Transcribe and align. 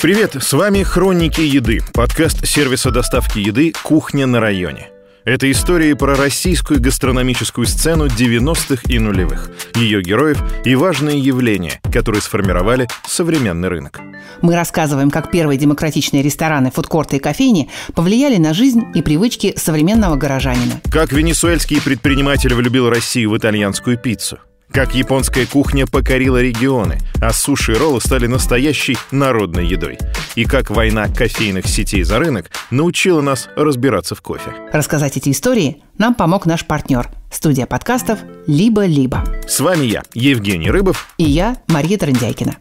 Привет, 0.00 0.36
с 0.38 0.52
вами 0.52 0.84
«Хроники 0.84 1.40
еды», 1.40 1.80
подкаст 1.92 2.46
сервиса 2.46 2.92
доставки 2.92 3.40
еды 3.40 3.72
«Кухня 3.82 4.26
на 4.26 4.38
районе». 4.38 4.90
Это 5.24 5.50
истории 5.50 5.92
про 5.94 6.14
российскую 6.14 6.80
гастрономическую 6.80 7.66
сцену 7.66 8.06
90-х 8.06 8.82
и 8.86 9.00
нулевых, 9.00 9.50
ее 9.74 10.00
героев 10.00 10.40
и 10.64 10.76
важные 10.76 11.18
явления, 11.18 11.80
которые 11.92 12.22
сформировали 12.22 12.86
современный 13.08 13.68
рынок. 13.68 14.00
Мы 14.40 14.54
рассказываем, 14.54 15.10
как 15.10 15.32
первые 15.32 15.58
демократичные 15.58 16.22
рестораны, 16.22 16.70
фудкорты 16.70 17.16
и 17.16 17.18
кофейни 17.18 17.68
повлияли 17.96 18.36
на 18.36 18.54
жизнь 18.54 18.84
и 18.94 19.02
привычки 19.02 19.54
современного 19.56 20.14
горожанина. 20.14 20.80
Как 20.92 21.12
венесуэльский 21.12 21.82
предприниматель 21.82 22.54
влюбил 22.54 22.88
Россию 22.88 23.30
в 23.30 23.36
итальянскую 23.36 23.98
пиццу. 23.98 24.38
Как 24.72 24.94
японская 24.94 25.46
кухня 25.46 25.86
покорила 25.86 26.40
регионы, 26.40 26.98
а 27.22 27.32
суши 27.32 27.72
и 27.72 27.76
роллы 27.76 28.00
стали 28.00 28.26
настоящей 28.26 28.96
народной 29.10 29.66
едой. 29.66 29.98
И 30.34 30.44
как 30.44 30.70
война 30.70 31.08
кофейных 31.08 31.66
сетей 31.66 32.02
за 32.02 32.18
рынок 32.18 32.50
научила 32.70 33.20
нас 33.20 33.48
разбираться 33.56 34.14
в 34.14 34.20
кофе. 34.22 34.52
Рассказать 34.72 35.16
эти 35.16 35.30
истории 35.30 35.82
нам 35.96 36.14
помог 36.14 36.46
наш 36.46 36.64
партнер– 36.66 37.08
студия 37.32 37.66
подкастов 37.66 38.20
«Либо-либо». 38.46 39.24
С 39.48 39.58
вами 39.60 39.86
я, 39.86 40.02
Евгений 40.12 40.70
Рыбов. 40.70 41.12
И 41.16 41.24
я, 41.24 41.56
Мария 41.68 41.98
Трындяйкина. 41.98 42.56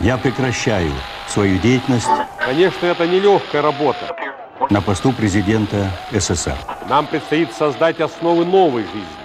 Я 0.00 0.16
прекращаю 0.18 0.92
свою 1.28 1.58
деятельность 1.58 2.06
Конечно, 2.44 2.86
это 2.86 3.06
нелегкая 3.06 3.62
работа. 3.62 4.14
на 4.70 4.80
посту 4.80 5.12
президента 5.12 5.90
СССР. 6.12 6.56
Нам 6.88 7.06
предстоит 7.06 7.52
создать 7.52 8.00
основы 8.00 8.44
новой 8.44 8.82
жизни. 8.84 9.19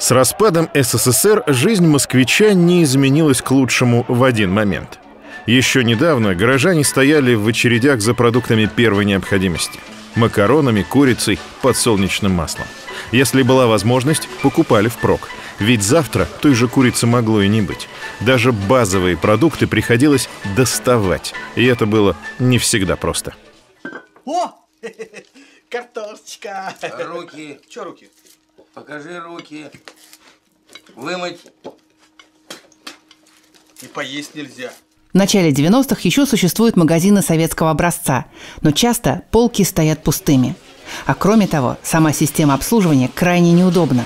С 0.00 0.12
распадом 0.12 0.70
СССР 0.72 1.44
жизнь 1.46 1.86
москвича 1.86 2.54
не 2.54 2.84
изменилась 2.84 3.42
к 3.42 3.50
лучшему 3.50 4.06
в 4.08 4.24
один 4.24 4.50
момент. 4.50 4.98
Еще 5.44 5.84
недавно 5.84 6.34
горожане 6.34 6.84
стояли 6.84 7.34
в 7.34 7.46
очередях 7.46 8.00
за 8.00 8.14
продуктами 8.14 8.64
первой 8.64 9.04
необходимости– 9.04 9.78
макаронами, 10.14 10.82
курицей, 10.82 11.38
подсолнечным 11.60 12.32
маслом. 12.32 12.66
Если 13.12 13.42
была 13.42 13.66
возможность, 13.66 14.26
покупали 14.42 14.88
впрок. 14.88 15.28
Ведь 15.58 15.82
завтра 15.82 16.26
той 16.40 16.54
же 16.54 16.66
курицы 16.66 17.06
могло 17.06 17.42
и 17.42 17.48
не 17.48 17.60
быть. 17.60 17.86
Даже 18.20 18.52
базовые 18.52 19.18
продукты 19.18 19.66
приходилось 19.66 20.30
доставать. 20.56 21.34
И 21.56 21.66
это 21.66 21.84
было 21.84 22.16
не 22.38 22.56
всегда 22.56 22.96
просто. 22.96 23.34
О! 24.24 24.50
Картошечка! 25.68 26.74
Руки. 27.06 27.60
Че 27.68 27.84
руки? 27.84 28.08
Покажи 28.74 29.18
руки. 29.18 29.66
Вымыть. 30.94 31.40
И 33.82 33.86
поесть 33.86 34.34
нельзя. 34.34 34.70
В 35.12 35.16
начале 35.16 35.50
90-х 35.50 36.00
еще 36.04 36.24
существуют 36.24 36.76
магазины 36.76 37.20
советского 37.20 37.70
образца, 37.70 38.26
но 38.60 38.70
часто 38.70 39.22
полки 39.32 39.62
стоят 39.62 40.04
пустыми. 40.04 40.54
А 41.04 41.14
кроме 41.14 41.48
того, 41.48 41.78
сама 41.82 42.12
система 42.12 42.54
обслуживания 42.54 43.10
крайне 43.12 43.52
неудобна. 43.52 44.04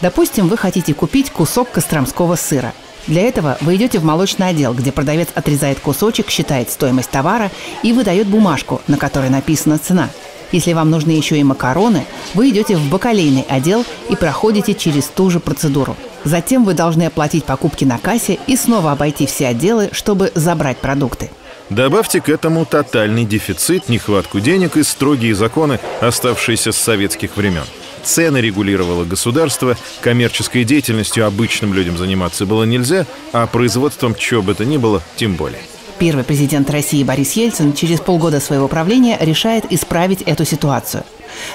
Допустим, 0.00 0.48
вы 0.48 0.56
хотите 0.56 0.94
купить 0.94 1.30
кусок 1.30 1.70
костромского 1.70 2.36
сыра. 2.36 2.72
Для 3.06 3.22
этого 3.22 3.58
вы 3.60 3.76
идете 3.76 3.98
в 3.98 4.04
молочный 4.04 4.48
отдел, 4.48 4.72
где 4.74 4.90
продавец 4.90 5.28
отрезает 5.34 5.80
кусочек, 5.80 6.30
считает 6.30 6.70
стоимость 6.70 7.10
товара 7.10 7.50
и 7.82 7.92
выдает 7.92 8.26
бумажку, 8.26 8.80
на 8.86 8.96
которой 8.96 9.30
написана 9.30 9.78
цена. 9.78 10.08
Если 10.52 10.72
вам 10.72 10.90
нужны 10.90 11.10
еще 11.10 11.38
и 11.38 11.44
макароны, 11.44 12.06
вы 12.34 12.50
идете 12.50 12.76
в 12.76 12.88
бакалейный 12.88 13.44
отдел 13.48 13.84
и 14.08 14.16
проходите 14.16 14.74
через 14.74 15.06
ту 15.06 15.30
же 15.30 15.40
процедуру. 15.40 15.96
Затем 16.24 16.64
вы 16.64 16.74
должны 16.74 17.04
оплатить 17.04 17.44
покупки 17.44 17.84
на 17.84 17.98
кассе 17.98 18.38
и 18.46 18.56
снова 18.56 18.92
обойти 18.92 19.26
все 19.26 19.48
отделы, 19.48 19.90
чтобы 19.92 20.32
забрать 20.34 20.78
продукты. 20.78 21.30
Добавьте 21.70 22.22
к 22.22 22.30
этому 22.30 22.64
тотальный 22.64 23.26
дефицит, 23.26 23.90
нехватку 23.90 24.40
денег 24.40 24.76
и 24.76 24.82
строгие 24.82 25.34
законы, 25.34 25.78
оставшиеся 26.00 26.72
с 26.72 26.78
советских 26.78 27.36
времен. 27.36 27.64
Цены 28.02 28.38
регулировало 28.38 29.04
государство, 29.04 29.76
коммерческой 30.00 30.64
деятельностью 30.64 31.26
обычным 31.26 31.74
людям 31.74 31.98
заниматься 31.98 32.46
было 32.46 32.64
нельзя, 32.64 33.04
а 33.32 33.46
производством 33.46 34.14
чего 34.14 34.40
бы 34.40 34.54
то 34.54 34.64
ни 34.64 34.78
было 34.78 35.02
тем 35.16 35.34
более. 35.34 35.60
Первый 35.98 36.22
президент 36.22 36.70
России 36.70 37.02
Борис 37.02 37.32
Ельцин 37.32 37.72
через 37.72 37.98
полгода 38.00 38.38
своего 38.38 38.68
правления 38.68 39.18
решает 39.20 39.72
исправить 39.72 40.22
эту 40.22 40.44
ситуацию. 40.44 41.02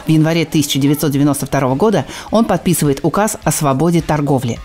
В 0.06 0.10
январе 0.10 0.44
1992 0.44 1.76
года 1.76 2.06
он 2.30 2.44
подписывает 2.44 3.00
указ 3.04 3.38
о 3.44 3.52
свободе 3.52 4.02
торговли. 4.02 4.60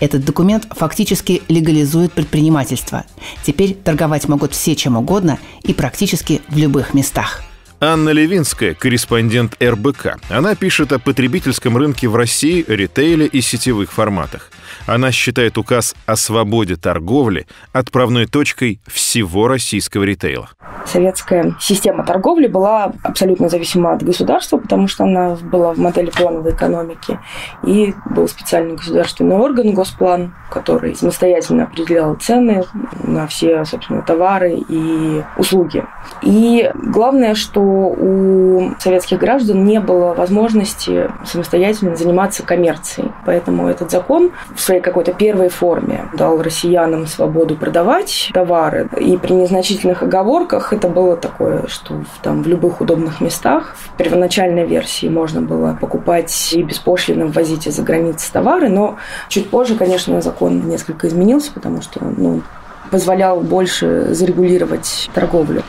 Этот 0.00 0.24
документ 0.24 0.66
фактически 0.70 1.42
легализует 1.48 2.12
предпринимательство. 2.12 3.04
Теперь 3.44 3.74
торговать 3.74 4.28
могут 4.28 4.54
все 4.54 4.74
чем 4.74 4.96
угодно 4.96 5.38
и 5.62 5.72
практически 5.72 6.42
в 6.48 6.56
любых 6.56 6.92
местах. 6.92 7.42
Анна 7.84 8.10
Левинская, 8.10 8.74
корреспондент 8.74 9.60
РБК. 9.60 10.18
Она 10.30 10.54
пишет 10.54 10.92
о 10.92 11.00
потребительском 11.00 11.76
рынке 11.76 12.06
в 12.06 12.14
России, 12.14 12.64
ритейле 12.68 13.26
и 13.26 13.40
сетевых 13.40 13.90
форматах. 13.90 14.52
Она 14.86 15.10
считает 15.10 15.58
указ 15.58 15.96
о 16.06 16.14
свободе 16.14 16.76
торговли 16.76 17.44
отправной 17.72 18.26
точкой 18.26 18.80
всего 18.86 19.48
российского 19.48 20.04
ритейла. 20.04 20.50
Советская 20.86 21.56
система 21.60 22.04
торговли 22.04 22.46
была 22.46 22.92
абсолютно 23.02 23.48
зависима 23.48 23.94
от 23.94 24.02
государства, 24.02 24.58
потому 24.58 24.86
что 24.86 25.04
она 25.04 25.36
была 25.36 25.74
в 25.74 25.78
модели 25.78 26.10
плановой 26.10 26.52
экономики. 26.52 27.18
И 27.64 27.94
был 28.10 28.28
специальный 28.28 28.76
государственный 28.76 29.36
орган, 29.36 29.74
Госплан, 29.74 30.34
который 30.50 30.94
самостоятельно 30.94 31.64
определял 31.64 32.14
цены 32.14 32.64
на 33.04 33.26
все, 33.26 33.64
собственно, 33.64 34.02
товары 34.02 34.58
и 34.68 35.22
услуги. 35.36 35.84
И 36.22 36.70
главное, 36.74 37.34
что 37.34 37.71
у 37.72 38.74
советских 38.78 39.18
граждан 39.18 39.64
не 39.64 39.80
было 39.80 40.14
возможности 40.14 41.10
самостоятельно 41.24 41.96
заниматься 41.96 42.42
коммерцией. 42.42 43.12
Поэтому 43.24 43.68
этот 43.68 43.90
закон 43.90 44.32
в 44.54 44.60
своей 44.60 44.80
какой-то 44.80 45.12
первой 45.12 45.48
форме 45.48 46.06
дал 46.14 46.42
россиянам 46.42 47.06
свободу 47.06 47.56
продавать 47.56 48.30
товары. 48.32 48.88
И 48.98 49.16
при 49.16 49.32
незначительных 49.32 50.02
оговорках 50.02 50.72
это 50.72 50.88
было 50.88 51.16
такое, 51.16 51.66
что 51.68 52.02
там 52.22 52.42
в 52.42 52.46
любых 52.46 52.80
удобных 52.80 53.20
местах 53.20 53.76
в 53.78 53.96
первоначальной 53.96 54.66
версии 54.66 55.08
можно 55.08 55.40
было 55.40 55.76
покупать 55.80 56.52
и 56.52 56.62
беспошлино 56.62 57.26
ввозить 57.26 57.66
из-за 57.66 57.82
границы 57.82 58.32
товары, 58.32 58.68
но 58.68 58.96
чуть 59.28 59.50
позже, 59.50 59.76
конечно, 59.76 60.20
закон 60.20 60.68
несколько 60.68 61.08
изменился, 61.08 61.52
потому 61.52 61.82
что 61.82 62.00
ну, 62.16 62.42
позволял 62.90 63.40
больше 63.40 64.14
зарегулировать 64.14 65.10
торговлю. 65.14 65.62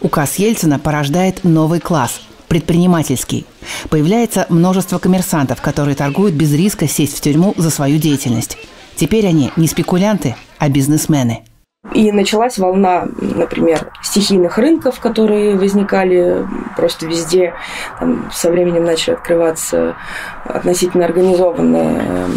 Указ 0.00 0.36
Ельцина 0.36 0.78
порождает 0.78 1.44
новый 1.44 1.80
класс– 1.80 2.20
предпринимательский. 2.48 3.46
Появляется 3.90 4.46
множество 4.48 4.98
коммерсантов, 4.98 5.60
которые 5.60 5.96
торгуют 5.96 6.34
без 6.34 6.52
риска 6.54 6.86
сесть 6.86 7.16
в 7.16 7.20
тюрьму 7.20 7.54
за 7.56 7.70
свою 7.70 7.98
деятельность. 7.98 8.58
Теперь 8.94 9.26
они 9.26 9.52
не 9.56 9.66
спекулянты, 9.66 10.36
а 10.58 10.68
бизнесмены. 10.68 11.42
И 11.94 12.10
началась 12.10 12.58
волна, 12.58 13.06
например, 13.20 13.92
стихийных 14.02 14.58
рынков, 14.58 14.98
которые 14.98 15.56
возникали 15.56 16.46
просто 16.76 17.06
везде. 17.06 17.54
Там 17.98 18.30
со 18.32 18.50
временем 18.50 18.84
начали 18.84 19.14
открываться 19.14 19.94
относительно 20.44 21.04
организованные 21.04 21.98
эм, 22.00 22.36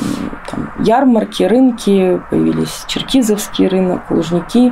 там, 0.49 0.71
ярмарки, 0.79 1.43
рынки, 1.43 2.21
появились 2.29 2.83
Черкизовский 2.87 3.67
рынок, 3.67 4.09
Лужники. 4.11 4.71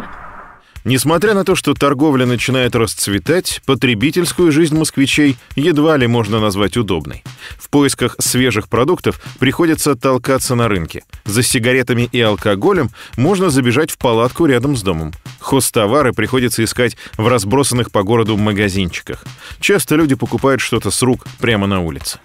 Несмотря 0.87 1.33
на 1.33 1.43
то, 1.43 1.53
что 1.53 1.73
торговля 1.73 2.25
начинает 2.25 2.73
расцветать, 2.73 3.61
потребительскую 3.65 4.53
жизнь 4.53 4.73
москвичей 4.73 5.35
едва 5.57 5.97
ли 5.97 6.07
можно 6.07 6.39
назвать 6.39 6.77
удобной. 6.77 7.25
В 7.59 7.67
поисках 7.67 8.15
свежих 8.19 8.69
продуктов 8.69 9.19
приходится 9.37 9.95
толкаться 9.95 10.55
на 10.55 10.69
рынке. 10.69 11.03
За 11.25 11.43
сигаретами 11.43 12.07
и 12.09 12.21
алкоголем 12.21 12.89
можно 13.17 13.49
забежать 13.49 13.91
в 13.91 13.97
палатку 13.97 14.45
рядом 14.45 14.77
с 14.77 14.81
домом. 14.81 15.11
Хозтовары 15.41 16.13
приходится 16.13 16.63
искать 16.63 16.95
в 17.17 17.27
разбросанных 17.27 17.91
по 17.91 18.03
городу 18.03 18.37
магазинчиках. 18.37 19.25
Часто 19.59 19.97
люди 19.97 20.15
покупают 20.15 20.61
что-то 20.61 20.89
с 20.89 21.01
рук 21.01 21.25
прямо 21.41 21.67
на 21.67 21.81
улице. 21.81 22.19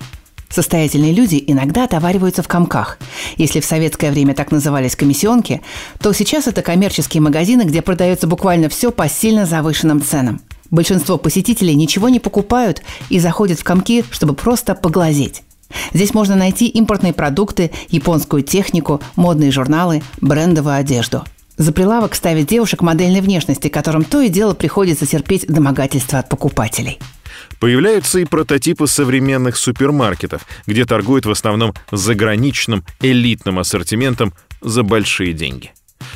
Состоятельные 0.52 1.12
люди 1.12 1.42
иногда 1.46 1.84
отовариваются 1.84 2.42
в 2.42 2.48
комках. 2.48 2.98
Если 3.38 3.60
в 3.60 3.64
советское 3.64 4.10
время 4.10 4.34
так 4.34 4.52
назывались 4.52 4.96
комиссионки, 4.96 5.62
то 5.98 6.12
сейчас 6.12 6.46
это 6.46 6.60
коммерческие 6.60 7.22
магазины, 7.22 7.62
где 7.62 7.80
продается 7.80 8.26
буквально 8.26 8.68
все 8.68 8.90
по 8.92 9.08
сильно 9.08 9.46
завышенным 9.46 10.02
ценам. 10.02 10.42
Большинство 10.70 11.16
посетителей 11.16 11.74
ничего 11.74 12.08
не 12.08 12.20
покупают 12.20 12.82
и 13.08 13.18
заходят 13.18 13.60
в 13.60 13.64
комки, 13.64 14.04
чтобы 14.10 14.34
просто 14.34 14.74
поглазеть. 14.74 15.42
Здесь 15.94 16.12
можно 16.12 16.36
найти 16.36 16.66
импортные 16.66 17.14
продукты, 17.14 17.70
японскую 17.88 18.42
технику, 18.42 19.00
модные 19.16 19.50
журналы, 19.50 20.02
брендовую 20.20 20.76
одежду. 20.76 21.24
За 21.56 21.72
прилавок 21.72 22.14
ставят 22.14 22.46
девушек 22.46 22.82
модельной 22.82 23.20
внешности, 23.20 23.68
которым 23.68 24.04
то 24.04 24.20
и 24.20 24.28
дело 24.28 24.52
приходится 24.54 25.06
терпеть 25.06 25.46
домогательства 25.46 26.18
от 26.18 26.28
покупателей. 26.28 26.98
Появляются 27.62 28.18
и 28.18 28.24
прототипы 28.24 28.88
современных 28.88 29.56
супермаркетов, 29.56 30.44
где 30.66 30.84
торгуют 30.84 31.26
в 31.26 31.30
основном 31.30 31.74
заграничным 31.92 32.84
элитным 33.00 33.60
ассортиментом 33.60 34.34
за 34.60 34.82
большие 34.82 35.32
деньги. 35.32 35.72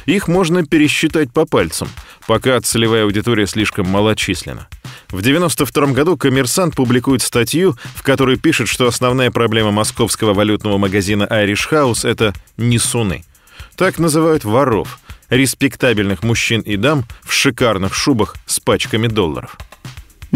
Их 0.07 0.27
можно 0.27 0.67
пересчитать 0.67 1.33
по 1.33 1.47
пальцам, 1.47 1.89
пока 2.27 2.61
целевая 2.61 3.05
аудитория 3.05 3.47
слишком 3.47 3.89
малочисленна. 3.89 4.67
В 5.07 5.21
1992 5.21 5.87
году 5.93 6.17
«Коммерсант» 6.17 6.75
публикует 6.75 7.23
статью, 7.23 7.77
в 7.95 8.03
которой 8.03 8.39
пишет, 8.39 8.67
что 8.67 8.89
основная 8.89 9.31
проблема 9.31 9.71
московского 9.71 10.35
валютного 10.35 10.79
магазина 10.79 11.29
Irish 11.31 11.71
House– 11.71 12.01
это 12.09 12.35
несуны. 12.57 13.25
Так 13.77 14.01
называют 14.01 14.43
воров, 14.43 14.99
респектабельных 15.31 16.25
мужчин 16.25 16.61
и 16.63 16.77
дам 16.77 17.05
в 17.23 17.33
шикарных 17.33 17.95
шубах 17.95 18.35
с 18.47 18.59
пачками 18.59 19.07
долларов. 19.07 19.57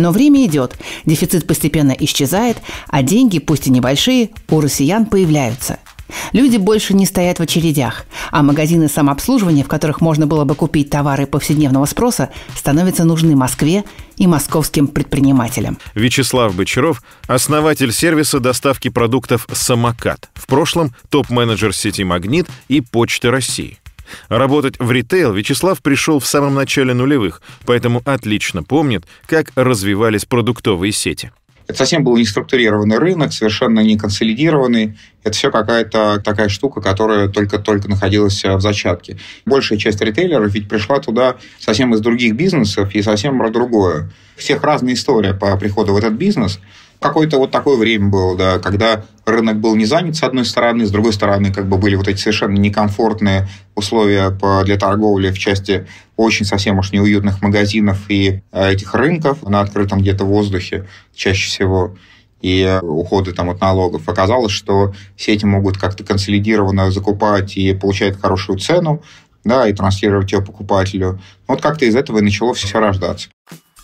Но 0.00 0.12
время 0.12 0.46
идет, 0.46 0.78
дефицит 1.04 1.46
постепенно 1.46 1.92
исчезает, 1.92 2.56
а 2.88 3.02
деньги, 3.02 3.38
пусть 3.38 3.66
и 3.66 3.70
небольшие, 3.70 4.30
у 4.48 4.60
россиян 4.60 5.04
появляются– 5.04 5.78
Люди 6.32 6.56
больше 6.56 6.94
не 6.94 7.06
стоят 7.06 7.38
в 7.38 7.42
очередях, 7.42 8.04
а 8.30 8.42
магазины 8.42 8.88
самообслуживания, 8.88 9.64
в 9.64 9.68
которых 9.68 10.00
можно 10.00 10.26
было 10.26 10.44
бы 10.44 10.54
купить 10.54 10.90
товары 10.90 11.26
повседневного 11.26 11.86
спроса, 11.86 12.30
становятся 12.56 13.04
нужны 13.04 13.36
Москве 13.36 13.84
и 14.16 14.26
московским 14.26 14.88
предпринимателям. 14.88 15.78
Вячеслав 15.94 16.54
Бочаров– 16.54 17.02
основатель 17.28 17.92
сервиса 17.92 18.40
доставки 18.40 18.88
продуктов 18.88 19.46
«Самокат». 19.52 20.30
В 20.34 20.46
прошлом 20.46 20.94
топ-менеджер 21.10 21.74
сети 21.74 22.02
«Магнит» 22.02 22.48
и 22.68 22.80
«Почты 22.80 23.30
России». 23.30 23.78
Работать 24.28 24.78
в 24.78 24.90
ритейл 24.90 25.32
Вячеслав 25.32 25.80
пришел 25.82 26.18
в 26.18 26.26
самом 26.26 26.54
начале 26.54 26.94
нулевых, 26.94 27.42
поэтому 27.66 28.02
отлично 28.04 28.62
помнит, 28.62 29.04
как 29.26 29.50
развивались 29.54 30.24
продуктовые 30.24 30.92
сети. 30.92 31.30
Это 31.66 31.78
совсем 31.78 32.02
был 32.02 32.16
неструктурированный 32.16 32.98
рынок, 32.98 33.32
совершенно 33.32 33.78
не 33.78 33.96
консолидированный. 33.96 34.98
Это 35.22 35.36
все 35.36 35.52
какая-то 35.52 36.20
такая 36.24 36.48
штука, 36.48 36.80
которая 36.80 37.28
только-только 37.28 37.88
находилась 37.88 38.42
в 38.42 38.60
зачатке. 38.60 39.18
Большая 39.46 39.78
часть 39.78 40.00
ритейлеров 40.00 40.52
ведь 40.52 40.68
пришла 40.68 40.98
туда 40.98 41.36
совсем 41.60 41.94
из 41.94 42.00
других 42.00 42.34
бизнесов 42.34 42.92
и 42.92 43.02
совсем 43.02 43.38
про 43.38 43.50
другое. 43.50 44.10
У 44.36 44.40
всех 44.40 44.64
разная 44.64 44.94
история 44.94 45.32
по 45.32 45.56
приходу 45.56 45.92
в 45.92 45.96
этот 45.96 46.14
бизнес– 46.14 46.58
какое-то 47.00 47.38
вот 47.38 47.50
такое 47.50 47.76
время 47.76 48.08
было, 48.08 48.36
да, 48.36 48.58
когда 48.58 49.04
рынок 49.24 49.58
был 49.58 49.74
не 49.74 49.86
занят 49.86 50.16
с 50.16 50.22
одной 50.22 50.44
стороны, 50.44 50.86
с 50.86 50.90
другой 50.90 51.12
стороны 51.12 51.52
как 51.52 51.66
бы 51.66 51.76
были 51.78 51.96
вот 51.96 52.08
эти 52.08 52.18
совершенно 52.18 52.56
некомфортные 52.56 53.48
условия 53.74 54.30
для 54.64 54.76
торговли 54.76 55.30
в 55.30 55.38
части 55.38 55.86
очень 56.16 56.44
совсем 56.44 56.78
уж 56.78 56.92
неуютных 56.92 57.40
магазинов 57.42 57.98
и 58.08 58.42
э, 58.52 58.72
этих 58.72 58.94
рынков 58.94 59.42
на 59.42 59.60
открытом 59.60 60.00
где-то 60.00 60.24
воздухе 60.24 60.86
чаще 61.14 61.48
всего 61.48 61.96
и 62.42 62.78
уходы 62.82 63.32
там 63.32 63.50
от 63.50 63.60
налогов. 63.60 64.08
Оказалось, 64.08 64.52
что 64.52 64.94
сети 65.16 65.44
могут 65.44 65.76
как-то 65.76 66.04
консолидированно 66.04 66.90
закупать 66.90 67.56
и 67.56 67.74
получать 67.74 68.20
хорошую 68.20 68.58
цену, 68.58 69.02
да, 69.44 69.68
и 69.68 69.72
транслировать 69.72 70.32
ее 70.32 70.42
покупателю. 70.42 71.20
Вот 71.46 71.60
как-то 71.60 71.84
из 71.84 71.96
этого 71.96 72.18
и 72.18 72.22
начало 72.22 72.54
все 72.54 72.78
рождаться. 72.78 73.28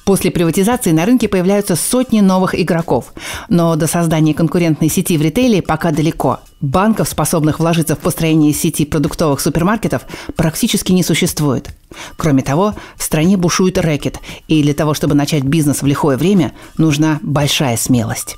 После 0.06 0.30
приватизации 0.30 0.92
на 0.92 1.04
рынке 1.04 1.26
появляются 1.26 1.74
сотни 1.74 2.20
новых 2.20 2.54
игроков. 2.54 3.12
Но 3.48 3.74
до 3.74 3.88
создания 3.88 4.34
конкурентной 4.34 4.88
сети 4.88 5.18
в 5.18 5.22
ритейле 5.22 5.62
пока 5.62 5.90
далеко. 5.90 6.38
Банков, 6.60 7.08
способных 7.08 7.58
вложиться 7.58 7.96
в 7.96 7.98
построение 7.98 8.52
сети 8.52 8.84
продуктовых 8.84 9.40
супермаркетов, 9.40 10.02
практически 10.36 10.92
не 10.92 11.02
существует. 11.02 11.70
Кроме 12.16 12.44
того, 12.44 12.74
в 12.96 13.02
стране 13.02 13.36
бушует 13.36 13.78
рэкет, 13.78 14.20
и 14.46 14.62
для 14.62 14.74
того, 14.74 14.94
чтобы 14.94 15.16
начать 15.16 15.42
бизнес 15.42 15.82
в 15.82 15.86
лихое 15.86 16.16
время, 16.16 16.52
нужна 16.78 17.18
большая 17.22 17.76
смелость. 17.76 18.36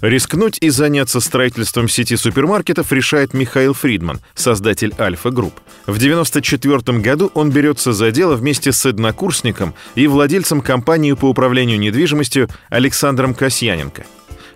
Рискнуть 0.00 0.58
и 0.60 0.70
заняться 0.70 1.18
строительством 1.18 1.88
сети 1.88 2.16
супермаркетов 2.16 2.92
решает 2.92 3.34
Михаил 3.34 3.74
Фридман, 3.74 4.20
создатель 4.34 4.94
Альфа 4.96 5.30
Групп. 5.30 5.54
В 5.86 5.96
1994 5.96 6.98
году 7.00 7.32
он 7.34 7.50
берется 7.50 7.92
за 7.92 8.12
дело 8.12 8.36
вместе 8.36 8.70
с 8.70 8.86
однокурсником 8.86 9.74
и 9.96 10.06
владельцем 10.06 10.60
компании 10.60 11.14
по 11.14 11.26
управлению 11.26 11.80
недвижимостью 11.80 12.48
Александром 12.68 13.34
Касьяненко. 13.34 14.06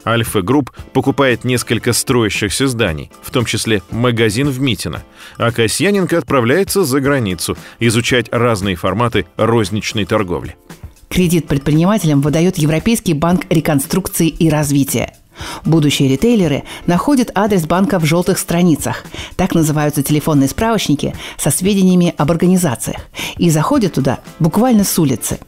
Альфа 0.06 0.43
Групп 0.43 0.71
покупает 0.93 1.43
несколько 1.43 1.93
строящихся 1.93 2.69
зданий, 2.69 3.11
в 3.23 3.33
том 3.33 3.44
числе 3.44 3.83
магазин 3.91 4.49
в 4.49 4.61
Митино, 4.61 5.03
а 5.39 5.50
Касьяненко 5.50 6.19
отправляется 6.19 6.85
за 6.85 7.00
границу 7.00 7.56
изучать 7.81 8.27
разные 8.31 8.77
форматы 8.77 9.27
розничной 9.37 10.05
торговли. 10.05 10.56
Кредит 11.09 11.47
предпринимателям 11.47 12.21
выдает 12.21 12.59
Европейский 12.59 13.15
банк 13.15 13.44
реконструкции 13.50 14.29
и 14.29 14.49
развития– 14.49 15.15
Будущие 15.65 16.09
ритейлеры 16.09 16.65
находят 16.87 17.31
адрес 17.35 17.67
банка 17.67 17.99
в 17.99 18.05
желтых 18.05 18.39
страницах. 18.39 19.05
Так 19.37 19.55
называются 19.55 20.03
телефонные 20.03 20.49
справочники 20.49 21.15
со 21.39 21.50
сведениями 21.50 22.15
об 22.17 22.31
организациях. 22.31 23.03
И 23.37 23.50
заходят 23.50 23.94
туда 23.94 24.21
буквально 24.39 24.85
с 24.85 24.99
улицы. 24.99 25.39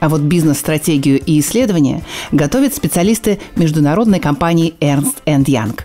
А 0.00 0.08
вот 0.08 0.22
бизнес-стратегию 0.22 1.20
и 1.20 1.40
исследования 1.40 2.02
готовят 2.32 2.74
специалисты 2.74 3.38
международной 3.56 4.18
компании 4.18 4.74
Ernst 4.80 5.16
Young. 5.26 5.78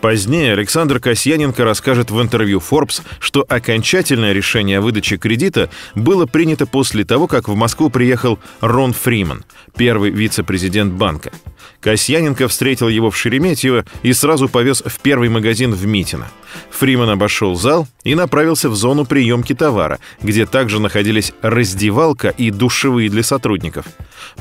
Позднее 0.00 0.52
Александр 0.52 1.00
Касьяненко 1.00 1.64
расскажет 1.64 2.10
в 2.10 2.20
интервью 2.20 2.60
Forbes, 2.60 3.02
что 3.18 3.44
окончательное 3.48 4.32
решение 4.32 4.78
о 4.78 4.80
выдаче 4.80 5.16
кредита 5.16 5.68
было 5.94 6.26
принято 6.26 6.66
после 6.66 7.04
того, 7.04 7.26
как 7.26 7.48
в 7.48 7.54
Москву 7.54 7.90
приехал 7.90 8.38
Рон 8.60 8.92
Фриман, 8.92 9.44
первый 9.76 10.10
вице-президент 10.10 10.92
банка. 10.92 11.32
Касьяненко 11.80 12.48
встретил 12.48 12.88
его 12.88 13.10
в 13.10 13.16
Шереметьево 13.16 13.84
и 14.02 14.12
сразу 14.12 14.48
повез 14.48 14.82
в 14.84 15.00
первый 15.00 15.28
магазин 15.28 15.72
в 15.72 15.86
Митино. 15.86 16.28
Фриман 16.70 17.10
обошел 17.10 17.54
зал 17.56 17.88
и 18.04 18.14
направился 18.14 18.68
в 18.68 18.76
зону 18.76 19.06
приемки 19.06 19.54
товара, 19.54 19.98
где 20.22 20.46
также 20.46 20.80
находились 20.80 21.32
раздевалка 21.42 22.28
и 22.28 22.50
душевые 22.50 23.08
для 23.08 23.22
сотрудников. 23.22 23.86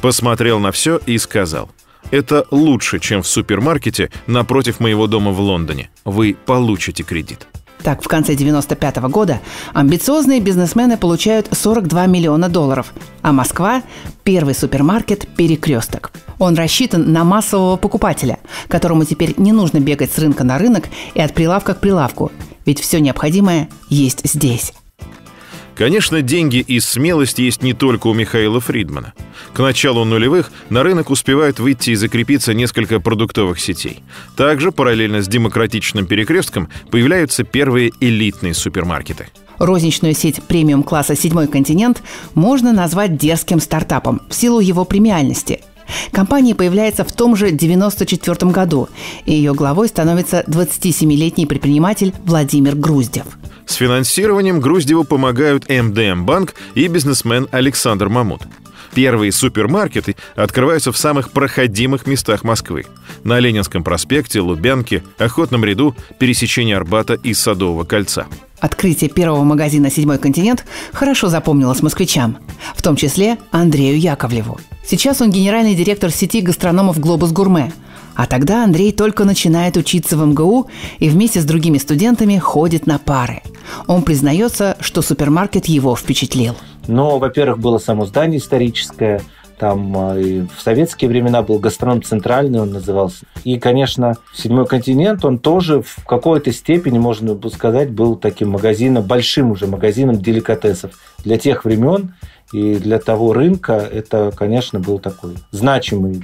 Посмотрел 0.01 0.59
на 0.59 0.71
все 0.71 0.99
и 1.05 1.17
сказал– 1.17 1.71
это 2.11 2.45
лучше, 2.51 2.99
чем 2.99 3.21
в 3.21 3.27
супермаркете 3.27 4.09
напротив 4.27 4.79
моего 4.79 5.07
дома 5.07 5.31
в 5.31 5.39
Лондоне. 5.39 5.89
Вы 6.03 6.35
получите 6.45 7.03
кредит. 7.03 7.47
Так, 7.83 8.01
в 8.01 8.07
конце 8.07 8.35
95 8.35 8.97
-го 8.97 9.09
года 9.09 9.39
амбициозные 9.73 10.39
бизнесмены 10.39 10.97
получают 10.97 11.49
42 11.51 12.07
миллиона 12.07 12.49
долларов, 12.49 12.93
а 13.21 13.31
Москва– 13.31 13.83
первый 14.23 14.55
супермаркет 14.55 15.27
«Перекресток». 15.35 16.11
Он 16.39 16.55
рассчитан 16.55 17.13
на 17.13 17.23
массового 17.23 17.77
покупателя, 17.77 18.39
которому 18.69 19.05
теперь 19.05 19.35
не 19.37 19.51
нужно 19.51 19.79
бегать 19.79 20.11
с 20.11 20.17
рынка 20.17 20.43
на 20.43 20.57
рынок 20.57 20.85
и 21.13 21.21
от 21.21 21.33
прилавка 21.33 21.75
к 21.75 21.79
прилавку, 21.79 22.31
ведь 22.65 22.79
все 22.79 22.99
необходимое 22.99 23.69
есть 23.89 24.21
здесь. 24.23 24.73
Конечно, 25.75 26.21
деньги 26.21 26.57
и 26.57 26.79
смелость 26.79 27.37
есть 27.39 27.61
не 27.61 27.73
только 27.73 28.07
у 28.07 28.13
Михаила 28.13 28.61
Фридмана. 28.61 29.13
К 29.53 29.59
началу 29.59 30.05
нулевых 30.05 30.51
на 30.69 30.83
рынок 30.83 31.09
успевают 31.09 31.59
выйти 31.59 31.91
и 31.91 31.95
закрепиться 31.95 32.53
несколько 32.53 33.01
продуктовых 33.01 33.59
сетей. 33.59 33.99
Также, 34.37 34.71
параллельно 34.71 35.21
с 35.21 35.27
демократичным 35.27 36.05
перекрестком, 36.05 36.69
появляются 36.91 37.43
первые 37.43 37.91
элитные 37.99 38.53
супермаркеты. 38.53 39.27
Розничную 39.57 40.13
сеть 40.13 40.41
премиум-класса 40.43 41.15
«Седьмой 41.15 41.47
континент» 41.47 42.01
можно 42.35 42.71
назвать 42.71 43.17
дерзким 43.17 43.59
стартапом 43.59 44.21
в 44.29 44.33
силу 44.33 44.59
его 44.59 44.85
премиальности– 44.85 45.61
Компания 46.11 46.55
появляется 46.55 47.03
в 47.03 47.11
том 47.11 47.35
же 47.35 47.45
1994 47.45 48.51
году, 48.51 48.89
и 49.25 49.33
ее 49.33 49.53
главой 49.53 49.87
становится 49.87 50.43
27-летний 50.47 51.45
предприниматель 51.45 52.11
Владимир 52.23 52.75
Груздев– 52.75 53.25
с 53.67 53.75
финансированием 53.75 54.59
Груздеву 54.59 55.03
помогают 55.03 55.69
МДМ 55.69 56.25
Банк 56.25 56.55
и 56.75 56.87
бизнесмен 56.87 57.47
Александр 57.51 58.09
Мамут. 58.09 58.41
Первые 58.93 59.31
супермаркеты 59.33 60.15
открываются 60.35 60.91
в 60.91 60.97
самых 60.97 61.31
проходимых 61.31 62.07
местах 62.07 62.43
Москвы. 62.43 62.85
На 63.23 63.39
Ленинском 63.39 63.83
проспекте, 63.83 64.39
Лубянке, 64.39 65.03
Охотном 65.17 65.65
ряду, 65.65 65.95
пересечении 66.17 66.73
Арбата 66.73 67.15
и 67.15 67.33
Садового 67.33 67.83
кольца. 67.83 68.27
Открытие 68.59 69.09
первого 69.09 69.43
магазина 69.43 69.91
«Седьмой 69.91 70.17
континент» 70.17 70.65
хорошо 70.93 71.27
запомнилось 71.27 71.83
москвичам, 71.83 72.37
в 72.73 72.81
том 72.81 72.95
числе 72.95 73.37
Андрею 73.51 73.99
Яковлеву. 73.99 74.59
Сейчас 74.85 75.19
он 75.21 75.29
генеральный 75.29 75.75
директор 75.75 76.09
сети 76.09 76.39
гастрономов 76.39 76.99
«Глобус 76.99 77.31
Гурме», 77.31 77.73
а 78.15 78.27
тогда 78.27 78.63
Андрей 78.63 78.93
только 78.93 79.25
начинает 79.25 79.75
учиться 79.75 80.15
в 80.15 80.25
МГУ 80.25 80.69
и 80.99 81.09
вместе 81.09 81.41
с 81.41 81.45
другими 81.45 81.77
студентами 81.77 82.37
ходит 82.37 82.87
на 82.87 82.97
пары. 82.97 83.41
Он 83.87 84.03
признается, 84.03 84.77
что 84.79 85.01
супермаркет 85.01 85.65
его 85.65 85.95
впечатлил. 85.95 86.55
Но, 86.87 87.19
во-первых, 87.19 87.59
было 87.59 87.77
само 87.77 88.05
здание 88.05 88.39
историческое, 88.39 89.21
там 89.57 89.97
а, 89.97 90.17
и 90.17 90.41
в 90.41 90.61
советские 90.61 91.09
времена 91.09 91.41
был 91.41 91.59
гастроном 91.59 92.03
центральный, 92.03 92.59
он 92.59 92.71
назывался. 92.71 93.25
И, 93.43 93.57
конечно, 93.57 94.15
седьмой 94.33 94.65
континент, 94.65 95.23
он 95.23 95.39
тоже 95.39 95.81
в 95.81 96.05
какой-то 96.05 96.51
степени, 96.51 96.97
можно 96.97 97.37
сказать, 97.49 97.91
был 97.91 98.15
таким 98.15 98.49
магазином, 98.49 99.03
большим 99.03 99.51
уже 99.51 99.67
магазином 99.67 100.17
деликатесов. 100.17 100.91
Для 101.23 101.37
тех 101.37 101.65
времен 101.65 102.15
и 102.51 102.75
для 102.75 102.99
того 102.99 103.33
рынка 103.33 103.73
это, 103.73 104.31
конечно, 104.35 104.79
был 104.79 104.99
такой 104.99 105.35
значимый 105.51 106.23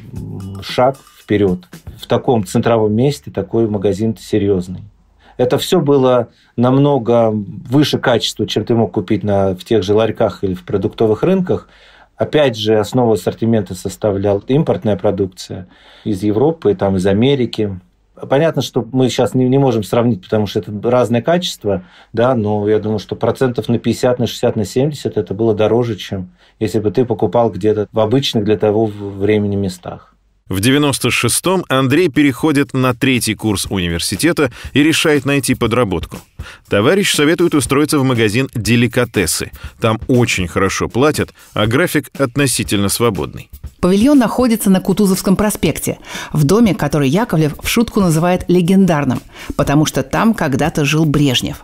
шаг 0.62 0.98
вперед. 1.20 1.68
В 2.00 2.08
таком 2.08 2.46
центровом 2.46 2.94
месте 2.94 3.32
такой 3.32 3.68
магазин 3.68 4.18
серьезный. 4.18 4.82
Это 5.42 5.58
все 5.58 5.82
было 5.82 6.28
намного 6.56 7.32
выше 7.32 7.98
качества, 7.98 8.46
чем 8.46 8.64
ты 8.64 8.76
мог 8.76 8.92
купить 8.92 9.24
на, 9.24 9.56
в 9.56 9.64
тех 9.64 9.82
же 9.82 9.96
ларьках 9.96 10.44
или 10.44 10.54
в 10.54 10.64
продуктовых 10.64 11.24
рынках. 11.24 11.68
Опять 12.16 12.56
же, 12.56 12.78
основу 12.78 13.14
ассортимента 13.14 13.74
составлял 13.74 14.38
импортная 14.48 14.98
продукция 14.98 15.68
из 16.04 16.22
Европы, 16.22 16.76
там, 16.76 16.98
из 16.98 17.08
Америки. 17.08 17.80
Понятно, 18.30 18.62
что 18.62 18.88
мы 18.92 19.10
сейчас 19.10 19.34
не, 19.34 19.50
не 19.50 19.58
можем 19.58 19.82
сравнить, 19.82 20.22
потому 20.22 20.46
что 20.46 20.60
это 20.60 20.72
разное 20.92 21.24
качество, 21.24 21.86
да, 22.14 22.36
но 22.36 22.70
я 22.70 22.78
думаю, 22.78 23.00
что 23.00 23.16
процентов 23.16 23.68
на 23.68 23.80
50, 23.80 24.20
на 24.20 24.28
60, 24.28 24.56
на 24.56 24.64
70 24.64 25.18
это 25.18 25.34
было 25.34 25.56
дороже, 25.56 25.96
чем 25.96 26.30
если 26.60 26.78
бы 26.78 26.92
ты 26.92 27.04
покупал 27.04 27.50
где-то 27.50 27.88
в 27.92 28.00
обычных 28.00 28.44
для 28.44 28.60
того 28.60 28.86
времени 28.86 29.56
местах. 29.56 30.14
В 30.52 30.58
96-м 30.58 31.64
Андрей 31.70 32.10
переходит 32.10 32.74
на 32.74 32.94
третий 32.94 33.36
курс 33.36 33.68
университета 33.70 34.52
и 34.74 34.84
решает 34.84 35.24
найти 35.24 35.56
подработку. 35.56 36.18
Товарищ 36.68 37.16
советует 37.16 37.56
устроиться 37.56 38.00
в 38.00 38.04
магазин 38.04 38.50
«Деликатесы». 38.54 39.52
Там 39.80 40.02
очень 40.10 40.50
хорошо 40.50 40.90
платят, 40.90 41.30
а 41.54 41.68
график 41.68 42.10
относительно 42.20 42.90
свободный. 42.90 43.50
Павильон 43.80 44.20
находится 44.20 44.70
на 44.70 44.82
Кутузовском 44.82 45.38
проспекте, 45.38 46.00
в 46.34 46.44
доме, 46.44 46.76
который 46.76 47.08
Яковлев 47.08 47.54
в 47.64 47.70
шутку 47.70 48.02
называет 48.02 48.44
легендарным, 48.50 49.22
потому 49.56 49.86
что 49.86 50.04
там 50.04 50.34
когда-то 50.34 50.84
жил 50.84 51.06
Брежнев. 51.06 51.62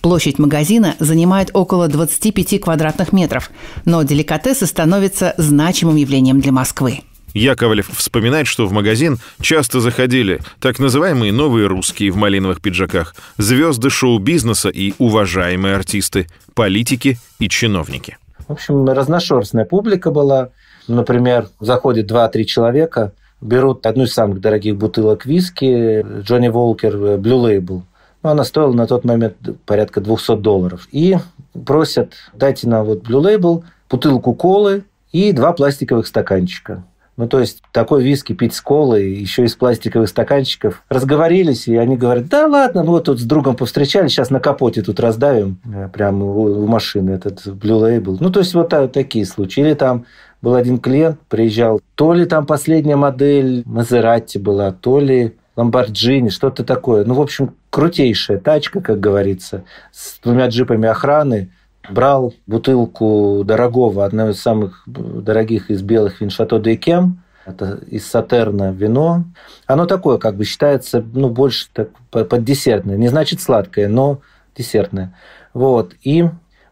Площадь 0.00 0.40
магазина 0.40 0.96
занимает 0.98 1.50
около 1.52 1.86
25 1.86 2.60
квадратных 2.60 3.12
метров, 3.12 3.52
но 3.84 4.02
деликатесы 4.02 4.66
становятся 4.66 5.32
значимым 5.38 5.94
явлением 5.94 6.40
для 6.40 6.50
Москвы. 6.50 7.02
Яковлев 7.36 7.90
вспоминает, 7.94 8.46
что 8.46 8.66
в 8.66 8.72
магазин 8.72 9.18
часто 9.40 9.80
заходили 9.80 10.40
так 10.58 10.78
называемые 10.78 11.32
новые 11.32 11.66
русские 11.66 12.10
в 12.10 12.16
малиновых 12.16 12.62
пиджаках, 12.62 13.14
звезды 13.36 13.90
шоу-бизнеса 13.90 14.70
и 14.70 14.94
уважаемые 14.98 15.74
артисты, 15.74 16.28
политики 16.54 17.18
и 17.38 17.48
чиновники. 17.48 18.16
В 18.48 18.52
общем, 18.52 18.88
разношерстная 18.88 19.66
публика 19.66 20.10
была. 20.10 20.48
Например, 20.88 21.48
заходит 21.60 22.10
2-3 22.10 22.44
человека, 22.44 23.12
берут 23.42 23.84
одну 23.84 24.04
из 24.04 24.14
самых 24.14 24.40
дорогих 24.40 24.76
бутылок 24.76 25.26
виски, 25.26 26.06
Джонни 26.22 26.48
Волкер, 26.48 26.94
Blue 26.94 27.42
Label. 27.44 27.82
Ну, 28.22 28.30
она 28.30 28.44
стоила 28.44 28.72
на 28.72 28.86
тот 28.86 29.04
момент 29.04 29.36
порядка 29.66 30.00
200 30.00 30.36
долларов. 30.36 30.88
И 30.90 31.18
просят, 31.66 32.14
дайте 32.32 32.66
нам 32.66 32.86
вот 32.86 33.02
Blue 33.02 33.22
Label, 33.22 33.62
бутылку 33.90 34.32
колы 34.32 34.84
и 35.12 35.32
два 35.32 35.52
пластиковых 35.52 36.06
стаканчика. 36.06 36.84
Ну, 37.16 37.26
то 37.28 37.40
есть, 37.40 37.62
такой 37.72 38.02
виски 38.02 38.34
пить 38.34 38.54
с 38.54 38.60
колой, 38.60 39.10
еще 39.10 39.44
из 39.44 39.54
пластиковых 39.54 40.08
стаканчиков. 40.08 40.82
Разговорились, 40.90 41.66
и 41.66 41.76
они 41.76 41.96
говорят, 41.96 42.28
да 42.28 42.46
ладно, 42.46 42.82
ну, 42.82 42.92
вот 42.92 43.04
тут 43.04 43.20
с 43.20 43.24
другом 43.24 43.56
повстречались, 43.56 44.12
сейчас 44.12 44.30
на 44.30 44.38
капоте 44.38 44.82
тут 44.82 45.00
раздавим, 45.00 45.58
э, 45.64 45.88
прямо 45.92 46.26
у 46.26 46.66
машины 46.66 47.12
этот 47.12 47.46
Blue 47.46 47.80
Label. 47.80 48.18
Ну, 48.20 48.30
то 48.30 48.40
есть, 48.40 48.52
вот 48.54 48.68
такие 48.92 49.24
случаи. 49.24 49.60
Или 49.60 49.74
там 49.74 50.04
был 50.42 50.54
один 50.54 50.78
клиент, 50.78 51.18
приезжал, 51.28 51.80
то 51.94 52.12
ли 52.12 52.26
там 52.26 52.46
последняя 52.46 52.96
модель 52.96 53.62
Мазератти 53.64 54.38
была, 54.38 54.70
то 54.72 55.00
ли 55.00 55.34
Ламборджини, 55.56 56.28
что-то 56.28 56.64
такое. 56.64 57.04
Ну, 57.04 57.14
в 57.14 57.20
общем, 57.20 57.54
крутейшая 57.70 58.38
тачка, 58.38 58.80
как 58.80 59.00
говорится, 59.00 59.64
с 59.90 60.20
двумя 60.20 60.48
джипами 60.48 60.86
охраны, 60.86 61.50
брал 61.90 62.34
бутылку 62.46 63.42
дорогого, 63.44 64.04
одного 64.04 64.30
из 64.30 64.40
самых 64.40 64.82
дорогих 64.86 65.70
из 65.70 65.82
белых 65.82 66.20
вин 66.20 66.30
Шато 66.30 66.58
де 66.58 66.76
Кем, 66.76 67.22
это 67.46 67.78
из 67.86 68.06
Сатерна 68.06 68.72
вино. 68.72 69.24
Оно 69.66 69.86
такое, 69.86 70.18
как 70.18 70.36
бы 70.36 70.44
считается, 70.44 71.04
ну, 71.14 71.30
больше 71.30 71.68
так, 71.72 71.90
под 72.10 72.44
десертное. 72.44 72.96
Не 72.96 73.08
значит 73.08 73.40
сладкое, 73.40 73.88
но 73.88 74.20
десертное. 74.56 75.14
Вот. 75.54 75.94
И 76.02 76.24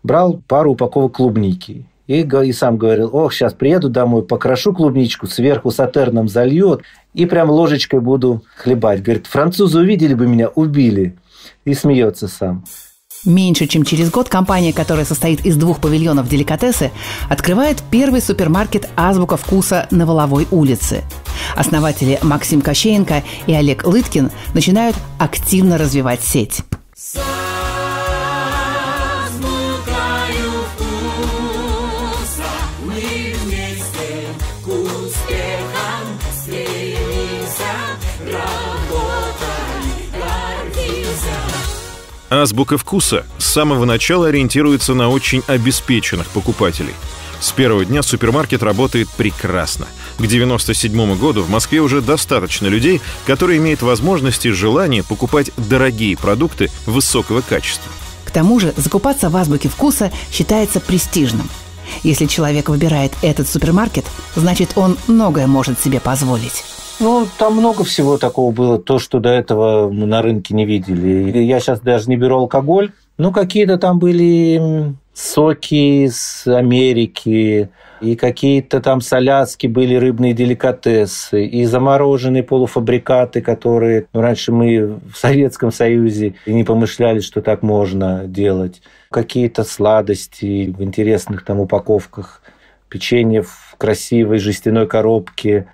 брал 0.02 0.42
пару 0.48 0.72
упаковок 0.72 1.14
клубники. 1.14 1.86
И, 2.06 2.20
и 2.20 2.52
сам 2.52 2.76
говорил, 2.76 3.08
ох, 3.12 3.32
сейчас 3.32 3.54
приеду 3.54 3.88
домой, 3.88 4.24
покрошу 4.24 4.74
клубничку, 4.74 5.26
сверху 5.26 5.70
сатерном 5.70 6.28
зальет, 6.28 6.82
и 7.14 7.24
прям 7.24 7.50
ложечкой 7.50 8.00
буду 8.00 8.42
хлебать. 8.56 9.02
Говорит, 9.02 9.26
французы 9.26 9.78
увидели 9.78 10.14
бы 10.14 10.26
меня, 10.26 10.48
убили. 10.48 11.16
И 11.64 11.72
смеется 11.72 12.28
сам. 12.28 12.64
Меньше 13.24 13.66
чем 13.66 13.84
через 13.84 14.10
год 14.10 14.28
компания, 14.28 14.72
которая 14.72 15.04
состоит 15.04 15.46
из 15.46 15.56
двух 15.56 15.80
павильонов 15.80 16.28
деликатесы, 16.28 16.90
открывает 17.28 17.82
первый 17.90 18.20
супермаркет 18.20 18.88
«Азбука 18.96 19.36
вкуса» 19.36 19.88
на 19.90 20.04
Воловой 20.04 20.46
улице. 20.50 21.04
Основатели 21.56 22.18
Максим 22.22 22.60
Кощеенко 22.60 23.22
и 23.46 23.54
Олег 23.54 23.86
Лыткин 23.86 24.30
начинают 24.52 24.96
активно 25.18 25.78
развивать 25.78 26.22
сеть. 26.22 26.62
Азбука 42.42 42.78
вкуса 42.78 43.24
с 43.38 43.44
самого 43.44 43.84
начала 43.84 44.28
ориентируется 44.28 44.94
на 44.94 45.08
очень 45.08 45.42
обеспеченных 45.46 46.28
покупателей. 46.28 46.94
С 47.40 47.52
первого 47.52 47.84
дня 47.84 48.02
супермаркет 48.02 48.62
работает 48.62 49.08
прекрасно. 49.10 49.86
К 50.16 50.20
1997 50.20 51.18
году 51.18 51.42
в 51.42 51.50
Москве 51.50 51.80
уже 51.80 52.00
достаточно 52.00 52.66
людей, 52.66 53.00
которые 53.26 53.58
имеют 53.58 53.82
возможность 53.82 54.46
и 54.46 54.50
желание 54.50 55.02
покупать 55.02 55.50
дорогие 55.56 56.16
продукты 56.16 56.70
высокого 56.86 57.42
качества. 57.42 57.92
К 58.24 58.30
тому 58.30 58.58
же 58.60 58.72
закупаться 58.76 59.28
в 59.28 59.36
азбуке 59.36 59.68
вкуса 59.68 60.10
считается 60.32 60.80
престижным. 60.80 61.48
Если 62.02 62.26
человек 62.26 62.68
выбирает 62.68 63.12
этот 63.22 63.48
супермаркет, 63.48 64.06
значит 64.34 64.72
он 64.76 64.96
многое 65.06 65.46
может 65.46 65.80
себе 65.80 66.00
позволить. 66.00 66.64
Ну, 67.00 67.26
там 67.38 67.54
много 67.54 67.84
всего 67.84 68.18
такого 68.18 68.52
было, 68.52 68.78
то, 68.78 68.98
что 68.98 69.18
до 69.18 69.30
этого 69.30 69.90
мы 69.90 70.06
на 70.06 70.22
рынке 70.22 70.54
не 70.54 70.64
видели. 70.64 71.38
Я 71.40 71.60
сейчас 71.60 71.80
даже 71.80 72.08
не 72.08 72.16
беру 72.16 72.36
алкоголь. 72.36 72.92
Ну, 73.18 73.32
какие-то 73.32 73.78
там 73.78 73.98
были 73.98 74.94
соки 75.12 76.08
с 76.08 76.46
Америки, 76.46 77.70
и 78.00 78.16
какие-то 78.16 78.80
там 78.80 79.00
соляски 79.00 79.66
были, 79.66 79.94
рыбные 79.94 80.34
деликатесы, 80.34 81.46
и 81.46 81.64
замороженные 81.64 82.42
полуфабрикаты, 82.42 83.40
которые 83.40 84.06
ну, 84.12 84.20
раньше 84.20 84.52
мы 84.52 84.98
в 85.12 85.16
Советском 85.16 85.72
Союзе 85.72 86.34
и 86.44 86.52
не 86.52 86.64
помышляли, 86.64 87.20
что 87.20 87.40
так 87.40 87.62
можно 87.62 88.24
делать. 88.26 88.82
Какие-то 89.10 89.64
сладости 89.64 90.74
в 90.76 90.82
интересных 90.82 91.44
там 91.44 91.60
упаковках, 91.60 92.42
печенье 92.88 93.42
в 93.42 93.76
красивой 93.78 94.38
жестяной 94.38 94.86
коробке, 94.86 95.66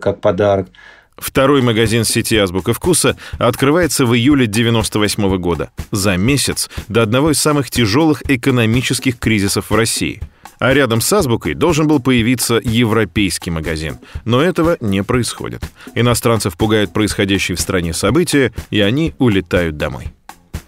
как 0.00 0.20
подарок. 0.20 0.68
Второй 1.16 1.62
магазин 1.62 2.04
сети 2.04 2.36
«Азбука 2.36 2.74
вкуса» 2.74 3.16
открывается 3.38 4.04
в 4.04 4.14
июле 4.14 4.46
98 4.46 5.38
года, 5.38 5.70
за 5.90 6.16
месяц 6.16 6.68
до 6.88 7.02
одного 7.02 7.30
из 7.30 7.40
самых 7.40 7.70
тяжелых 7.70 8.22
экономических 8.28 9.18
кризисов 9.18 9.70
в 9.70 9.74
России. 9.74 10.20
А 10.58 10.72
рядом 10.72 11.00
с 11.00 11.12
«Азбукой» 11.12 11.54
должен 11.54 11.86
был 11.86 12.00
появиться 12.00 12.60
европейский 12.62 13.50
магазин. 13.50 13.98
Но 14.24 14.42
этого 14.42 14.76
не 14.80 15.02
происходит. 15.02 15.62
Иностранцев 15.94 16.56
пугают 16.56 16.92
происходящие 16.92 17.56
в 17.56 17.60
стране 17.60 17.92
события, 17.92 18.52
и 18.70 18.80
они 18.80 19.14
улетают 19.18 19.76
домой. 19.76 20.15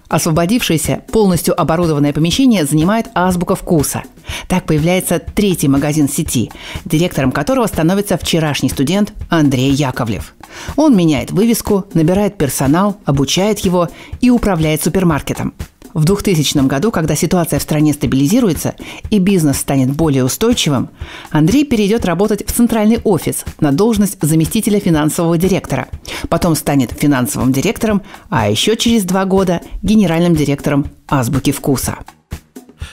Освободившееся, 0.08 1.02
полностью 1.12 1.58
оборудованное 1.60 2.12
помещение 2.12 2.64
занимает 2.64 3.08
азбука 3.14 3.54
вкуса. 3.54 4.02
Так 4.48 4.64
появляется 4.64 5.18
третий 5.18 5.68
магазин 5.68 6.08
сети, 6.08 6.50
директором 6.84 7.30
которого 7.30 7.66
становится 7.66 8.16
вчерашний 8.16 8.70
студент 8.70 9.12
Андрей 9.28 9.70
Яковлев. 9.70 10.34
Он 10.76 10.96
меняет 10.96 11.30
вывеску, 11.30 11.84
набирает 11.92 12.38
персонал, 12.38 12.96
обучает 13.04 13.58
его 13.60 13.88
и 14.20 14.30
управляет 14.30 14.82
супермаркетом. 14.82 15.52
В 15.98 16.04
2000 16.04 16.68
году, 16.68 16.92
когда 16.92 17.16
ситуация 17.16 17.58
в 17.58 17.62
стране 17.62 17.92
стабилизируется 17.92 18.76
и 19.10 19.18
бизнес 19.18 19.56
станет 19.56 19.90
более 19.90 20.24
устойчивым, 20.24 20.90
Андрей 21.30 21.64
перейдет 21.64 22.04
работать 22.04 22.46
в 22.46 22.52
центральный 22.52 23.00
офис 23.02 23.44
на 23.58 23.72
должность 23.72 24.16
заместителя 24.22 24.78
финансового 24.78 25.36
директора. 25.38 25.88
Потом 26.28 26.54
станет 26.54 26.92
финансовым 26.92 27.52
директором, 27.52 28.02
а 28.30 28.48
еще 28.48 28.76
через 28.76 29.02
два 29.02 29.24
года 29.24 29.60
генеральным 29.82 30.36
директором 30.36 30.86
«Азбуки 31.08 31.50
вкуса». 31.50 31.98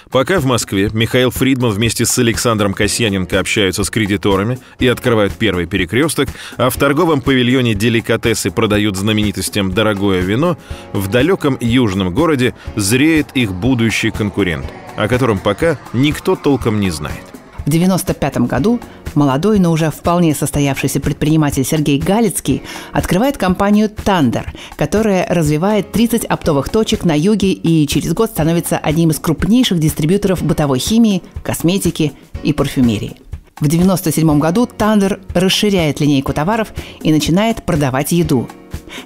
Пока 0.09 0.39
в 0.39 0.45
Москве 0.45 0.89
Михаил 0.93 1.31
Фридман 1.31 1.71
вместе 1.71 2.05
с 2.05 2.17
Александром 2.17 2.73
Касьяненко 2.73 3.39
общаются 3.39 3.83
с 3.83 3.89
кредиторами 3.89 4.59
и 4.79 4.87
открывают 4.87 5.33
первый 5.33 5.65
перекресток, 5.65 6.29
а 6.57 6.69
в 6.69 6.77
торговом 6.77 7.21
павильоне 7.21 7.73
деликатесы 7.73 8.51
продают 8.51 8.95
знаменитостям 8.95 9.71
дорогое 9.71 10.21
вино, 10.21 10.57
в 10.93 11.09
далеком 11.09 11.57
южном 11.59 12.13
городе 12.13 12.53
зреет 12.75 13.27
их 13.33 13.53
будущий 13.53 14.11
конкурент, 14.11 14.65
о 14.95 15.07
котором 15.07 15.39
пока 15.39 15.77
никто 15.93 16.35
толком 16.35 16.79
не 16.79 16.91
знает. 16.91 17.23
В 17.65 17.67
1995 17.67 18.37
году 18.47 18.79
молодой, 19.15 19.59
но 19.59 19.71
уже 19.71 19.91
вполне 19.91 20.35
состоявшийся 20.35 20.99
предприниматель 20.99 21.65
Сергей 21.65 21.99
Галицкий 21.99 22.63
открывает 22.91 23.37
компанию 23.37 23.89
«Тандер», 23.89 24.53
которая 24.77 25.25
развивает 25.29 25.91
30 25.91 26.25
оптовых 26.25 26.69
точек 26.69 27.05
на 27.05 27.17
юге 27.17 27.51
и 27.51 27.87
через 27.87 28.13
год 28.13 28.31
становится 28.31 28.77
одним 28.77 29.11
из 29.11 29.19
крупнейших 29.19 29.79
дистрибьюторов 29.79 30.43
бытовой 30.43 30.79
химии, 30.79 31.23
косметики 31.43 32.13
и 32.43 32.53
парфюмерии. 32.53 33.17
В 33.55 33.67
1997 33.67 34.39
году 34.39 34.65
«Тандер» 34.65 35.21
расширяет 35.33 36.01
линейку 36.01 36.33
товаров 36.33 36.73
и 37.01 37.11
начинает 37.13 37.63
продавать 37.63 38.11
еду. 38.11 38.49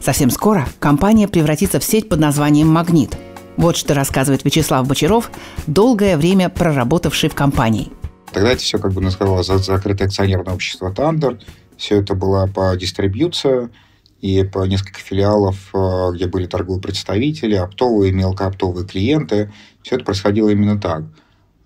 Совсем 0.01 0.31
скоро 0.31 0.67
компания 0.79 1.27
превратится 1.27 1.79
в 1.79 1.83
сеть 1.83 2.09
под 2.09 2.19
названием 2.19 2.67
«Магнит». 2.67 3.15
Вот 3.57 3.77
что 3.77 3.93
рассказывает 3.93 4.45
Вячеслав 4.45 4.87
Бочаров, 4.87 5.29
долгое 5.67 6.17
время 6.17 6.49
проработавший 6.49 7.29
в 7.29 7.35
компании– 7.35 7.89
Тогда 8.31 8.51
это 8.51 8.62
все 8.62 8.77
как 8.77 8.93
бы 8.93 9.01
называлось 9.01 9.48
закрытое 9.48 10.07
акционерное 10.07 10.53
общество 10.53 10.91
«Тандер». 10.91 11.39
Все 11.77 12.01
это 12.01 12.13
было 12.13 12.45
по 12.48 12.75
дистрибьюции 12.75 13.69
и 14.21 14.43
по 14.43 14.65
несколько 14.65 15.00
филиалов, 15.00 15.69
э, 15.74 16.09
где 16.13 16.27
были 16.27 16.45
торговые 16.45 16.81
представители, 16.81 17.55
оптовые, 17.55 18.12
мелкооптовые 18.12 18.86
клиенты. 18.86 19.51
Все 19.81 19.95
это 19.95 20.05
происходило 20.05 20.50
именно 20.50 20.79
так. 20.79 21.03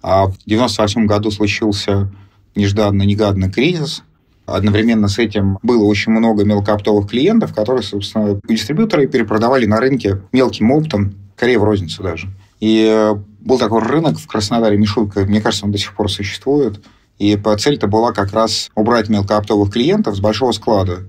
А 0.02 0.26
в 0.26 0.38
1998 0.46 1.06
году 1.08 1.32
случился 1.32 2.12
нежданно-негаданный 2.56 3.52
кризис. 3.52 4.04
Одновременно 4.46 5.08
с 5.08 5.18
этим 5.18 5.58
было 5.64 5.86
очень 5.86 6.12
много 6.12 6.44
мелкооптовых 6.44 7.10
клиентов, 7.10 7.54
которые, 7.54 7.82
собственно, 7.82 8.40
дистрибьюторы 8.48 9.08
перепродавали 9.08 9.66
на 9.66 9.80
рынке 9.80 10.22
мелким 10.32 10.72
оптом, 10.72 11.16
скорее 11.38 11.58
в 11.58 11.64
розницу 11.64 12.04
даже. 12.04 12.28
И 12.60 12.86
э, 12.88 13.16
был 13.44 13.60
такой 13.60 13.82
рынок 13.82 14.18
в 14.18 14.28
Краснодаре, 14.28 14.78
Мишутка, 14.78 15.22
мне 15.22 15.42
кажется, 15.42 15.66
он 15.66 15.72
до 15.72 15.78
сих 15.78 15.94
пор 15.96 16.10
существует. 16.10 16.84
И 17.20 17.38
цель-то 17.58 17.88
была 17.88 18.12
как 18.12 18.34
раз 18.34 18.72
убрать 18.76 19.10
мелкооптовых 19.10 19.72
клиентов 19.72 20.16
с 20.16 20.20
большого 20.20 20.52
склада 20.52 21.04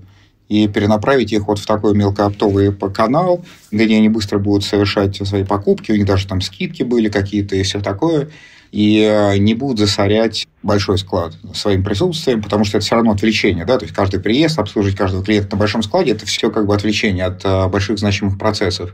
и 0.47 0.67
перенаправить 0.67 1.31
их 1.33 1.47
вот 1.47 1.57
в 1.57 1.65
такой 1.65 1.95
мелкооптовый 1.95 2.71
канал, 2.93 3.43
где 3.71 3.97
они 3.97 4.09
быстро 4.09 4.37
будут 4.37 4.63
совершать 4.63 5.15
свои 5.27 5.43
покупки, 5.43 5.91
у 5.91 5.95
них 5.95 6.05
даже 6.05 6.27
там 6.27 6.41
скидки 6.41 6.83
были 6.83 7.09
какие-то 7.09 7.55
и 7.55 7.63
все 7.63 7.81
такое, 7.81 8.29
и 8.71 8.99
э, 8.99 9.37
не 9.37 9.55
будут 9.55 9.79
засорять 9.79 10.47
большой 10.61 10.99
склад 10.99 11.33
своим 11.53 11.83
присутствием, 11.83 12.43
потому 12.43 12.63
что 12.63 12.77
это 12.77 12.85
все 12.85 12.95
равно 12.95 13.11
отвлечение, 13.11 13.65
да, 13.65 13.77
то 13.77 13.85
есть 13.85 13.95
каждый 13.95 14.19
приезд, 14.19 14.59
обслуживать 14.59 14.97
каждого 14.97 15.23
клиента 15.23 15.55
на 15.55 15.57
большом 15.57 15.81
складе, 15.81 16.11
это 16.11 16.25
все 16.27 16.51
как 16.51 16.67
бы 16.67 16.75
отвлечение 16.75 17.25
от 17.25 17.43
э, 17.43 17.67
больших 17.67 17.97
значимых 17.97 18.37
процессов. 18.37 18.93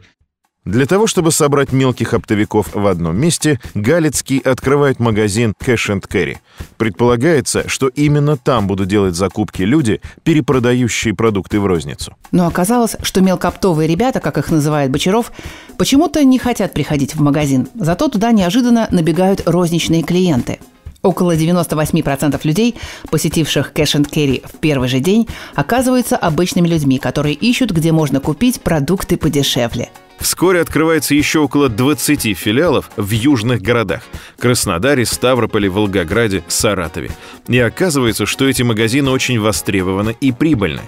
Для 0.66 0.86
того, 0.86 1.08
чтобы 1.08 1.32
собрать 1.32 1.72
мелких 1.72 2.14
оптовиков 2.14 2.76
в 2.76 2.86
одном 2.86 3.18
месте, 3.18 3.60
Галицкий 3.74 4.38
открывает 4.38 5.00
магазин 5.00 5.56
Cash 5.60 5.90
and 5.90 6.08
Carry. 6.08 6.38
Предполагается, 6.78 7.68
что 7.68 7.88
именно 7.88 8.38
там 8.38 8.68
будут 8.68 8.88
делать 8.88 9.16
закупки 9.16 9.64
люди, 9.64 10.02
перепродающие 10.22 11.16
продукты 11.16 11.60
в 11.60 11.66
розницу. 11.66 12.16
Но 12.32 12.46
оказалось, 12.46 12.96
что 13.02 13.22
мелкооптовые 13.22 13.88
ребята, 13.88 14.20
как 14.20 14.38
их 14.38 14.52
называет 14.52 14.92
Бочаров, 14.92 15.32
почему-то 15.80 16.24
не 16.24 16.38
хотят 16.38 16.74
приходить 16.74 17.16
в 17.16 17.22
магазин. 17.22 17.68
Зато 17.74 18.08
туда 18.08 18.32
неожиданно 18.32 18.88
набегают 18.92 19.42
розничные 19.48 20.04
клиенты. 20.04 20.60
Около 21.02 21.36
98% 21.36 22.40
людей, 22.44 22.76
посетивших 23.10 23.72
Cash 23.74 24.00
and 24.00 24.08
Carry 24.08 24.48
в 24.48 24.60
первый 24.60 24.90
же 24.90 25.00
день, 25.00 25.28
оказываются 25.56 26.18
обычными 26.18 26.68
людьми, 26.68 27.00
которые 27.00 27.34
ищут, 27.34 27.72
где 27.72 27.92
можно 27.92 28.20
купить 28.20 28.62
продукты 28.62 29.18
подешевле– 29.18 29.90
Вскоре 30.22 30.62
открывается 30.62 31.16
еще 31.16 31.40
около 31.40 31.68
20 31.68 32.38
филиалов 32.38 32.92
в 32.96 33.10
южных 33.10 33.62
городах– 33.62 34.04
Краснодаре, 34.40 35.06
Ставрополе, 35.06 35.68
Волгограде, 35.68 36.44
Саратове. 36.48 37.12
И 37.48 37.58
оказывается, 37.60 38.28
что 38.28 38.48
эти 38.48 38.62
магазины 38.62 39.10
очень 39.10 39.40
востребованы 39.40 40.16
и 40.22 40.32
прибыльны. 40.32 40.82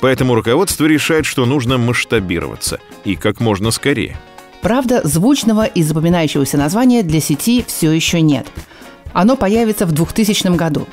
Поэтому 0.00 0.34
руководство 0.34 0.86
решает, 0.86 1.24
что 1.24 1.46
нужно 1.46 1.78
масштабироваться. 1.78 2.80
И 3.04 3.14
как 3.14 3.38
можно 3.38 3.70
скорее. 3.70 4.18
Правда, 4.60 5.00
звучного 5.04 5.64
и 5.64 5.82
запоминающегося 5.82 6.58
названия 6.58 7.02
для 7.02 7.20
сети 7.20 7.64
все 7.66 7.92
еще 7.92 8.20
нет. 8.20 8.48
Оно 9.12 9.36
появится 9.36 9.86
в 9.86 9.92
2000 9.92 10.56
году. 10.56 10.86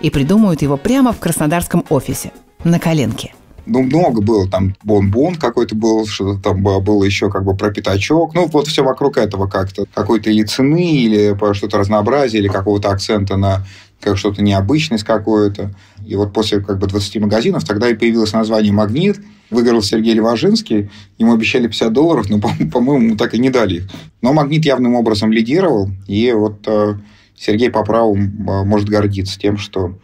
И 0.00 0.10
придумают 0.10 0.62
его 0.62 0.78
прямо 0.78 1.12
в 1.12 1.20
краснодарском 1.20 1.84
офисе. 1.90 2.32
На 2.64 2.80
коленке– 2.80 3.34
ну, 3.66 3.82
много 3.82 4.20
было. 4.20 4.48
Там 4.48 4.74
бон-бон 4.82 5.36
какой-то 5.36 5.74
был, 5.74 6.06
что-то 6.06 6.40
там 6.40 6.62
было 6.62 7.04
еще 7.04 7.30
как 7.30 7.44
бы 7.44 7.56
про 7.56 7.70
пятачок. 7.70 8.34
Ну, 8.34 8.46
вот 8.46 8.66
все 8.66 8.82
вокруг 8.82 9.18
этого 9.18 9.46
как-то. 9.46 9.84
Какой-то 9.94 10.30
или 10.30 10.42
цены, 10.44 10.96
или 10.96 11.36
что-то 11.54 11.78
разнообразия, 11.78 12.38
или 12.38 12.48
какого-то 12.48 12.90
акцента 12.90 13.36
на 13.36 13.64
как 14.00 14.18
что-то 14.18 14.42
необычность 14.42 15.04
какое-то. 15.04 15.70
И 16.04 16.16
вот 16.16 16.32
после 16.32 16.60
как 16.60 16.78
бы 16.78 16.88
20 16.88 17.20
магазинов 17.20 17.64
тогда 17.64 17.88
и 17.88 17.94
появилось 17.94 18.32
название 18.32 18.72
«Магнит». 18.72 19.20
Выиграл 19.50 19.82
Сергей 19.82 20.14
Леважинский. 20.14 20.90
Ему 21.18 21.34
обещали 21.34 21.66
50 21.66 21.92
долларов, 21.92 22.28
но, 22.28 22.40
по-моему, 22.72 23.16
так 23.16 23.34
и 23.34 23.38
не 23.38 23.50
дали 23.50 23.76
их. 23.76 23.90
Но 24.20 24.32
«Магнит» 24.32 24.64
явным 24.64 24.96
образом 24.96 25.30
лидировал. 25.30 25.88
И 26.08 26.32
вот 26.32 26.66
э, 26.66 26.94
Сергей 27.36 27.70
по 27.70 27.84
праву 27.84 28.16
э, 28.16 28.18
может 28.64 28.88
гордиться 28.88 29.38
тем, 29.38 29.56
что 29.56 29.98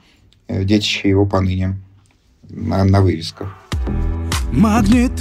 э, 0.47 0.65
детище 0.65 1.09
его 1.09 1.27
поныне 1.27 1.77
на, 2.51 2.85
на 2.85 3.01
вывесках. 3.01 3.49
Магнит, 4.53 5.13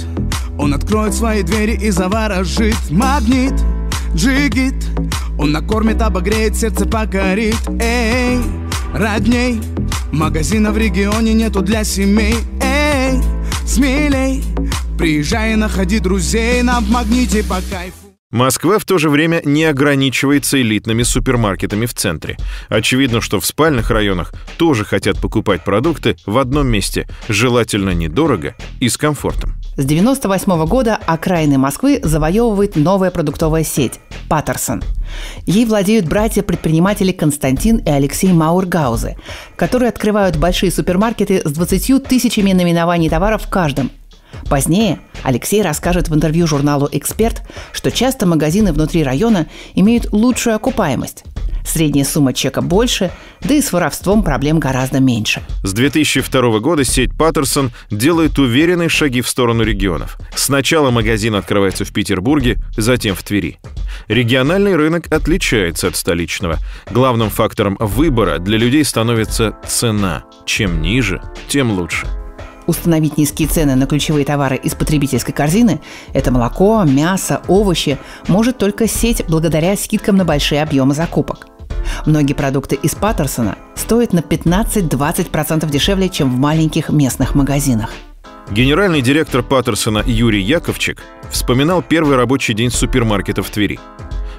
он 0.58 0.74
откроет 0.74 1.14
свои 1.14 1.42
двери 1.42 1.72
и 1.72 1.90
заворожит. 1.90 2.76
Магнит, 2.90 3.54
джигит, 4.14 4.74
он 5.38 5.52
накормит, 5.52 6.02
обогреет, 6.02 6.56
сердце 6.56 6.86
покорит. 6.86 7.56
Эй, 7.80 8.40
родней, 8.94 9.60
магазина 10.12 10.72
в 10.72 10.78
регионе 10.78 11.34
нету 11.34 11.62
для 11.62 11.84
семей. 11.84 12.36
Эй, 12.62 13.20
смелей, 13.66 14.42
приезжай 14.98 15.52
и 15.52 15.56
находи 15.56 15.98
друзей. 16.00 16.62
Нам 16.62 16.84
в 16.84 16.90
магните 16.90 17.44
по 17.44 17.60
кайфу 17.70 18.07
Москва 18.30 18.78
в 18.78 18.84
то 18.84 18.98
же 18.98 19.08
время 19.08 19.40
не 19.46 19.64
ограничивается 19.64 20.60
элитными 20.60 21.02
супермаркетами 21.02 21.86
в 21.86 21.94
центре. 21.94 22.36
Очевидно, 22.68 23.22
что 23.22 23.40
в 23.40 23.46
спальных 23.46 23.90
районах 23.90 24.34
тоже 24.58 24.84
хотят 24.84 25.18
покупать 25.18 25.64
продукты 25.64 26.14
в 26.26 26.36
одном 26.36 26.66
месте, 26.66 27.08
желательно 27.30 27.90
недорого 27.90 28.54
и 28.80 28.90
с 28.90 28.98
комфортом. 28.98 29.54
С 29.78 29.84
1998 29.84 30.66
года 30.66 30.96
окраины 31.06 31.56
Москвы 31.56 32.00
завоевывает 32.02 32.76
новая 32.76 33.10
продуктовая 33.10 33.64
сеть– 33.64 33.98
Паттерсон. 34.28 34.82
Ей 35.46 35.64
владеют 35.64 36.06
братья-предприниматели 36.06 37.12
Константин 37.12 37.78
и 37.78 37.88
Алексей 37.88 38.34
Маургаузы, 38.34 39.16
которые 39.56 39.88
открывают 39.88 40.36
большие 40.36 40.70
супермаркеты 40.70 41.40
с 41.46 41.50
20 41.50 42.04
тысячами 42.04 42.52
наименований 42.52 43.08
товаров 43.08 43.44
в 43.44 43.48
каждом 43.48 43.90
Позднее 44.48 45.00
Алексей 45.22 45.62
расскажет 45.62 46.08
в 46.08 46.14
интервью 46.14 46.46
журналу 46.46 46.88
«Эксперт», 46.90 47.42
что 47.72 47.90
часто 47.90 48.26
магазины 48.26 48.72
внутри 48.72 49.02
района 49.02 49.46
имеют 49.74 50.12
лучшую 50.12 50.56
окупаемость. 50.56 51.24
Средняя 51.68 52.06
сумма 52.06 52.32
чека 52.32 52.62
больше, 52.62 53.10
да 53.42 53.54
и 53.54 53.60
с 53.60 53.72
воровством 53.72 54.22
проблем 54.22 54.58
гораздо 54.58 55.00
меньше. 55.00 55.42
С 55.62 55.74
2002 55.74 56.60
года 56.60 56.82
сеть 56.82 57.16
Паттерсон 57.16 57.72
делает 57.90 58.38
уверенные 58.38 58.88
шаги 58.88 59.20
в 59.20 59.28
сторону 59.28 59.64
регионов. 59.64 60.18
Сначала 60.34 60.90
магазин 60.90 61.34
открывается 61.34 61.84
в 61.84 61.92
Петербурге, 61.92 62.56
затем 62.74 63.14
в 63.14 63.22
Твери. 63.22 63.58
Региональный 64.08 64.76
рынок 64.76 65.12
отличается 65.12 65.88
от 65.88 65.96
столичного. 65.96 66.56
Главным 66.90 67.28
фактором 67.28 67.76
выбора 67.78 68.38
для 68.38 68.56
людей 68.56 68.82
становится 68.84 69.54
цена. 69.66 70.24
Чем 70.46 70.80
ниже, 70.80 71.20
тем 71.48 71.72
лучше. 71.72 72.06
Установить 72.68 73.16
низкие 73.16 73.48
цены 73.48 73.76
на 73.76 73.86
ключевые 73.86 74.26
товары 74.26 74.56
из 74.56 74.74
потребительской 74.74 75.32
корзины– 75.32 75.80
это 76.12 76.30
молоко, 76.30 76.84
мясо, 76.84 77.40
овощи– 77.48 77.96
может 78.28 78.58
только 78.58 78.86
сеть 78.86 79.24
благодаря 79.26 79.74
скидкам 79.74 80.16
на 80.16 80.26
большие 80.26 80.62
объемы 80.62 80.94
закупок. 80.94 81.48
Многие 82.04 82.34
продукты 82.34 82.76
из 82.76 82.94
Паттерсона 82.94 83.56
стоят 83.74 84.12
на 84.12 84.18
15-20% 84.18 85.70
дешевле, 85.70 86.10
чем 86.10 86.30
в 86.30 86.38
маленьких 86.38 86.90
местных 86.90 87.34
магазинах. 87.34 87.90
Генеральный 88.50 89.00
директор 89.00 89.42
Паттерсона 89.42 90.02
Юрий 90.04 90.42
Яковчик 90.42 91.02
вспоминал 91.30 91.80
первый 91.80 92.16
рабочий 92.16 92.52
день 92.52 92.70
супермаркета 92.70 93.42
в 93.42 93.48
Твери. 93.48 93.80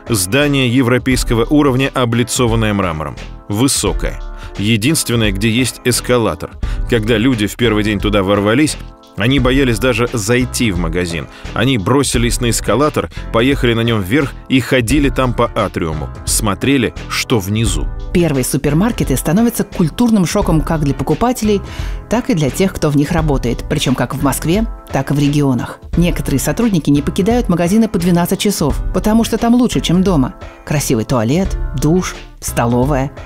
Здание 0.08 0.70
европейского 0.70 1.46
уровня, 1.46 1.90
облицованное 1.96 2.76
мрамором. 2.76 3.16
Высокое. 3.48 4.22
Единственное, 4.58 5.32
где 5.32 5.50
есть 5.50 5.82
эскалатор. 5.86 6.52
Когда 6.90 7.18
люди 7.18 7.48
в 7.48 7.56
первый 7.56 7.84
день 7.84 8.00
туда 8.00 8.24
ворвались, 8.24 8.78
они 9.20 9.40
боялись 9.40 9.80
даже 9.80 10.10
зайти 10.14 10.72
в 10.72 10.80
магазин. 10.80 11.28
Они 11.54 11.78
бросились 11.78 12.40
на 12.40 12.50
эскалатор, 12.50 13.10
поехали 13.34 13.74
на 13.74 13.82
нем 13.82 14.02
вверх 14.02 14.32
и 14.48 14.62
ходили 14.62 15.10
там 15.10 15.34
по 15.34 15.52
атриуму. 15.54 16.10
Смотрели, 16.26 16.94
что 17.10 17.40
внизу. 17.40 17.86
Первые 18.14 18.46
супермаркеты 18.46 19.18
становятся 19.18 19.66
культурным 19.66 20.26
шоком 20.26 20.62
как 20.62 20.82
для 20.84 20.94
покупателей, 20.94 21.62
так 22.10 22.30
и 22.30 22.34
для 22.34 22.50
тех, 22.50 22.74
кто 22.74 22.90
в 22.90 22.96
них 22.96 23.12
работает. 23.12 23.66
Причем 23.70 23.94
как 23.94 24.16
в 24.16 24.24
Москве, 24.24 24.66
так 24.92 25.12
и 25.12 25.14
в 25.14 25.20
регионах. 25.20 25.80
Некоторые 25.98 26.40
сотрудники 26.40 26.90
не 26.90 27.02
покидают 27.02 27.50
магазины 27.50 27.90
по 27.90 28.00
12 28.00 28.40
часов, 28.40 28.82
потому 28.94 29.26
что 29.26 29.38
там 29.38 29.54
лучше, 29.54 29.82
чем 29.82 30.02
дома. 30.02 30.36
Красивый 30.66 31.04
туалет, 31.04 31.58
душ, 31.82 32.16
столовая– 32.40 33.12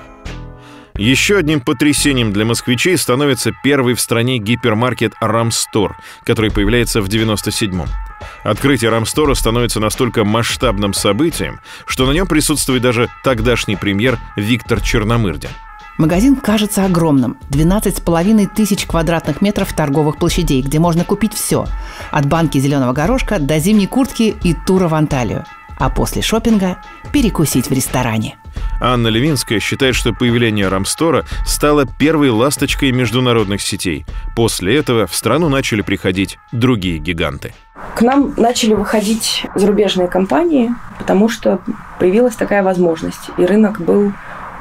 Еще 0.97 1.37
одним 1.37 1.59
потрясением 1.59 2.31
для 2.31 2.45
москвичей 2.45 2.97
становится 2.97 3.51
первый 3.63 3.95
в 3.95 4.01
стране 4.01 4.37
гипермаркет 4.37 5.13
«Рамстор», 5.19 5.97
который 6.23 6.51
появляется 6.51 7.01
в 7.01 7.07
97-м. 7.07 7.87
Открытие 8.43 8.91
«Рамстора» 8.91 9.33
становится 9.33 9.79
настолько 9.79 10.23
масштабным 10.23 10.93
событием, 10.93 11.61
что 11.87 12.05
на 12.05 12.11
нем 12.11 12.27
присутствует 12.27 12.83
даже 12.83 13.09
тогдашний 13.23 13.75
премьер 13.75 14.19
Виктор 14.35 14.81
Черномырдин. 14.81 15.49
Магазин 15.97 16.35
кажется 16.35 16.85
огромным. 16.85 17.37
12,5 17.49 18.47
тысяч 18.55 18.85
квадратных 18.85 19.41
метров 19.41 19.73
торговых 19.73 20.17
площадей, 20.17 20.61
где 20.61 20.79
можно 20.79 21.03
купить 21.03 21.33
все. 21.33 21.65
От 22.11 22.27
банки 22.27 22.59
зеленого 22.59 22.93
горошка 22.93 23.39
до 23.39 23.59
зимней 23.59 23.87
куртки 23.87 24.35
и 24.43 24.53
тура 24.53 24.87
в 24.87 24.93
Анталию. 24.93 25.45
А 25.77 25.89
после 25.89 26.21
шопинга 26.21 26.77
перекусить 27.11 27.67
в 27.67 27.73
ресторане. 27.73 28.37
Анна 28.85 29.07
Левинская 29.07 29.61
считает, 29.61 29.95
что 29.95 30.11
появление 30.11 30.67
Рамстора 30.67 31.23
стало 31.45 31.85
первой 31.85 32.29
ласточкой 32.29 32.91
международных 32.91 33.61
сетей. 33.61 34.05
После 34.35 34.77
этого 34.77 35.07
в 35.07 35.15
страну 35.15 35.47
начали 35.47 35.81
приходить 35.81 36.37
другие 36.51 36.97
гиганты. 36.97 37.53
К 37.95 38.01
нам 38.01 38.33
начали 38.35 38.73
выходить 38.73 39.45
зарубежные 39.55 40.09
компании, 40.09 40.69
потому 40.99 41.29
что 41.29 41.61
появилась 41.97 42.35
такая 42.35 42.61
возможность, 42.61 43.29
и 43.37 43.45
рынок 43.45 43.79
был 43.79 44.11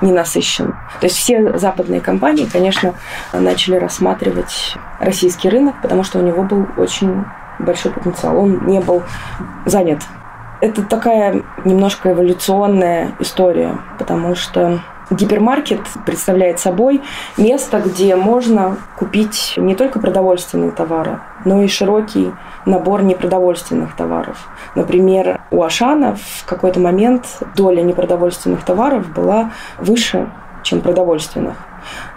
не 0.02 0.12
насыщен. 0.12 0.72
То 1.00 1.06
есть 1.06 1.16
все 1.16 1.58
западные 1.58 2.00
компании, 2.00 2.48
конечно, 2.50 2.94
начали 3.32 3.74
рассматривать 3.74 4.76
российский 5.00 5.48
рынок, 5.48 5.74
потому 5.82 6.04
что 6.04 6.20
у 6.20 6.22
него 6.22 6.44
был 6.44 6.68
очень 6.76 7.24
большой 7.58 7.90
потенциал. 7.90 8.38
Он 8.38 8.66
не 8.66 8.78
был 8.80 9.02
занят. 9.66 10.00
Это 10.62 10.84
такая 10.84 11.42
немножко 11.64 12.12
эволюционная 12.12 13.16
история, 13.18 13.78
потому 13.98 14.36
что 14.36 14.78
Гипермаркет 15.10 15.80
представляет 16.06 16.60
собой 16.60 17.02
место, 17.36 17.80
где 17.80 18.14
можно 18.14 18.76
купить 18.96 19.54
не 19.56 19.74
только 19.74 19.98
продовольственные 19.98 20.70
товары, 20.70 21.18
но 21.44 21.62
и 21.62 21.66
широкий 21.66 22.30
набор 22.64 23.02
непродовольственных 23.02 23.96
товаров. 23.96 24.48
Например, 24.76 25.40
у 25.50 25.64
Ашана 25.64 26.14
в 26.14 26.44
какой-то 26.46 26.78
момент 26.78 27.26
доля 27.56 27.82
непродовольственных 27.82 28.64
товаров 28.64 29.12
была 29.12 29.50
выше, 29.78 30.30
чем 30.62 30.80
продовольственных. 30.80 31.56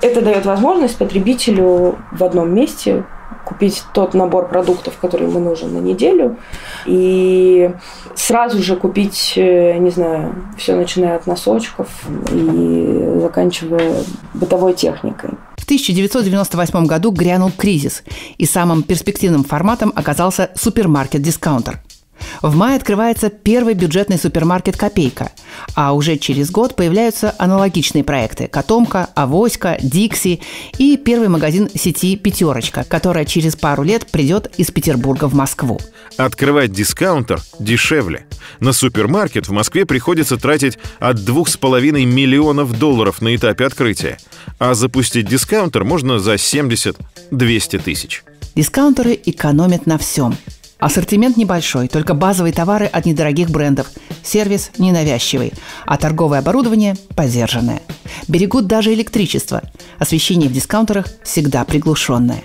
Это 0.01 0.21
дает 0.21 0.45
возможность 0.45 0.99
потребителю 0.99 1.97
в 2.12 2.23
одном 2.23 2.53
месте 2.53 3.05
купить 3.45 3.84
тот 3.93 4.13
набор 4.13 4.49
продуктов, 4.49 4.97
который 4.97 5.27
ему 5.27 5.39
нужен 5.39 5.73
на 5.73 5.79
неделю, 5.79 6.38
и 6.86 7.71
сразу 8.15 8.62
же 8.62 8.75
купить, 8.75 9.34
э, 9.38 9.77
не 9.77 9.91
знаю, 9.91 10.36
все 10.58 10.75
начиная 10.75 11.15
от 11.15 11.27
носочков 11.27 11.88
и 12.31 13.19
заканчивая 13.21 14.03
бытовой 14.34 14.73
техникой. 14.73 15.31
В 15.58 15.63
1998 15.63 16.86
году 16.86 17.12
грянул 17.12 17.51
кризис, 17.51 18.03
и 18.38 18.45
самым 18.45 18.84
перспективным 18.84 19.43
форматом 19.43 19.93
оказался 19.95 20.51
супермаркет-дискаунтер– 20.55 21.79
в 22.41 22.56
мае 22.56 22.75
открывается 22.75 23.30
первый 23.30 23.73
бюджетный 23.73 24.17
супермаркет 24.17 24.78
«Копейка», 24.78 25.32
а 25.75 25.93
уже 25.93 26.17
через 26.17 26.51
год 26.51 26.75
появляются 26.75 27.34
аналогичные 27.38 28.04
проекты 28.04 28.47
«Котомка», 28.47 29.10
«Авоська», 29.15 29.78
«Дикси» 29.82 30.41
и 30.78 30.97
первый 30.97 31.30
магазин 31.30 31.69
сети 31.73 32.15
«Пятерочка», 32.15 32.84
которая 32.84 33.25
через 33.25 33.56
пару 33.56 33.84
лет 33.84 34.08
придет 34.08 34.51
из 34.58 34.71
Петербурга 34.71 35.25
в 35.25 35.34
Москву. 35.34 35.80
Открывать 36.17 36.71
дискаунтер 36.71 37.41
дешевле. 37.60 38.25
На 38.60 38.73
супермаркет 38.73 39.47
в 39.47 39.51
Москве 39.51 39.86
приходится 39.86 40.38
тратить 40.38 40.78
от 40.99 41.17
2,5 41.17 42.06
миллионов 42.06 42.78
долларов 42.78 43.21
на 43.21 43.36
этапе 43.36 43.65
открытия, 43.65 44.17
а 44.60 44.73
запустить 44.75 45.28
дискаунтер 45.28 45.84
можно 45.84 46.19
за 46.19 46.36
70-200 46.36 47.80
тысяч. 47.80 48.23
Дискаунтеры 48.56 49.19
экономят 49.25 49.86
на 49.86 49.97
всем– 49.97 50.38
Ассортимент 50.86 51.36
небольшой, 51.36 51.88
только 51.88 52.13
базовые 52.13 52.54
товары 52.54 52.86
от 52.86 53.08
недорогих 53.08 53.50
брендов. 53.50 53.88
Сервис 54.21 54.69
ненавязчивый, 54.78 55.52
а 55.88 55.98
торговое 55.98 56.38
оборудование 56.38 56.95
подержанное. 57.15 57.82
Берегут 58.28 58.67
даже 58.67 58.93
электричество. 58.93 59.63
Освещение 59.98 60.48
в 60.48 60.54
дискаунтерах 60.54 61.08
всегда 61.24 61.65
приглушенное. 61.65 62.43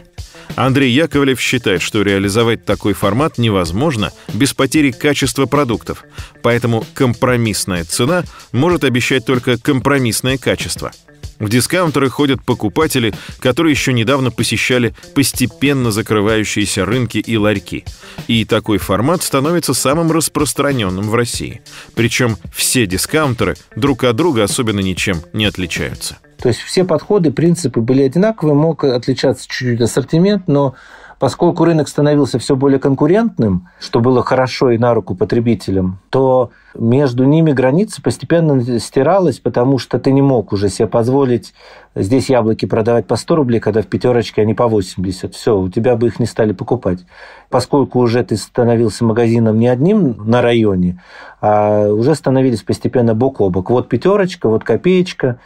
Андрей 0.57 0.91
Яковлев 0.91 1.39
считает, 1.39 1.83
что 1.83 2.01
реализовать 2.01 2.65
такой 2.65 2.95
формат 2.95 3.37
невозможно 3.37 4.11
без 4.33 4.55
потери 4.55 4.91
качества 4.91 5.45
продуктов. 5.45 6.05
Поэтому 6.43 6.87
компромиссная 6.95 7.85
цена 7.85 8.25
может 8.53 8.85
обещать 8.85 9.27
только 9.27 9.59
компромиссное 9.59 10.39
качество– 10.39 10.93
в 11.41 11.49
дискаунтеры 11.49 12.09
ходят 12.11 12.45
покупатели, 12.45 13.13
которые 13.41 13.73
еще 13.73 13.93
недавно 13.93 14.31
посещали 14.31 14.95
постепенно 15.15 15.91
закрывающиеся 15.91 16.85
рынки 16.85 17.19
и 17.19 17.37
ларьки. 17.37 17.85
И 18.29 18.45
такой 18.45 18.79
формат 18.79 19.23
становится 19.23 19.75
самым 19.75 20.13
распространенным 20.13 21.09
в 21.09 21.15
России. 21.15 21.63
Причем 21.95 22.37
все 22.55 22.87
дискаунтеры 22.87 23.57
друг 23.75 24.05
от 24.05 24.15
друга 24.15 24.45
особенно 24.45 24.81
ничем 24.81 25.23
не 25.33 25.47
отличаются. 25.47 26.19
То 26.39 26.49
есть 26.49 26.61
все 26.61 26.85
подходы, 26.85 27.33
принципы 27.33 27.81
были 27.81 28.03
одинаковые, 28.03 28.55
мог 28.55 28.85
отличаться 28.85 29.47
чуть-чуть 29.47 29.81
ассортимент, 29.81 30.49
но 30.49 30.75
поскольку 31.21 31.65
рынок 31.65 31.87
становился 31.87 32.39
все 32.39 32.57
более 32.57 32.81
конкурентным, 32.81 33.69
что 33.79 34.01
было 34.01 34.25
хорошо 34.25 34.71
и 34.71 34.79
на 34.79 34.95
руку 34.95 35.15
потребителям, 35.15 36.01
то 36.09 36.51
между 36.75 37.25
ними 37.25 37.53
граница 37.53 38.01
постепенно 38.01 38.81
стиралась, 38.81 39.39
потому 39.39 39.77
что 39.77 39.99
ты 39.99 40.13
не 40.13 40.23
мог 40.23 40.53
уже 40.55 40.71
себе 40.71 40.89
позволить 40.89 41.53
здесь 41.95 42.31
яблоки 42.31 42.65
продавать 42.65 43.07
по 43.07 43.17
100 43.17 43.37
рублей, 43.37 43.61
когда 43.61 43.83
в 43.83 43.87
пятерочке 43.87 44.41
они 44.41 44.55
по 44.55 44.67
80. 44.67 45.35
Все, 45.35 45.59
у 45.59 45.69
тебя 45.69 45.95
бы 45.95 46.07
их 46.07 46.21
не 46.21 46.27
стали 46.27 46.53
покупать. 46.53 47.01
Поскольку 47.51 47.99
уже 47.99 48.25
ты 48.25 48.39
становился 48.39 49.05
магазином 49.05 49.59
не 49.59 49.69
одним 49.69 50.17
на 50.27 50.41
районе, 50.41 51.03
а 51.43 51.89
уже 51.89 52.15
становились 52.15 52.63
постепенно 52.63 53.15
бок 53.15 53.43
о 53.43 53.51
бок. 53.51 53.69
Вот 53.69 53.91
пятерочка, 53.91 54.49
вот 54.49 54.65
копеечка, 54.65 55.39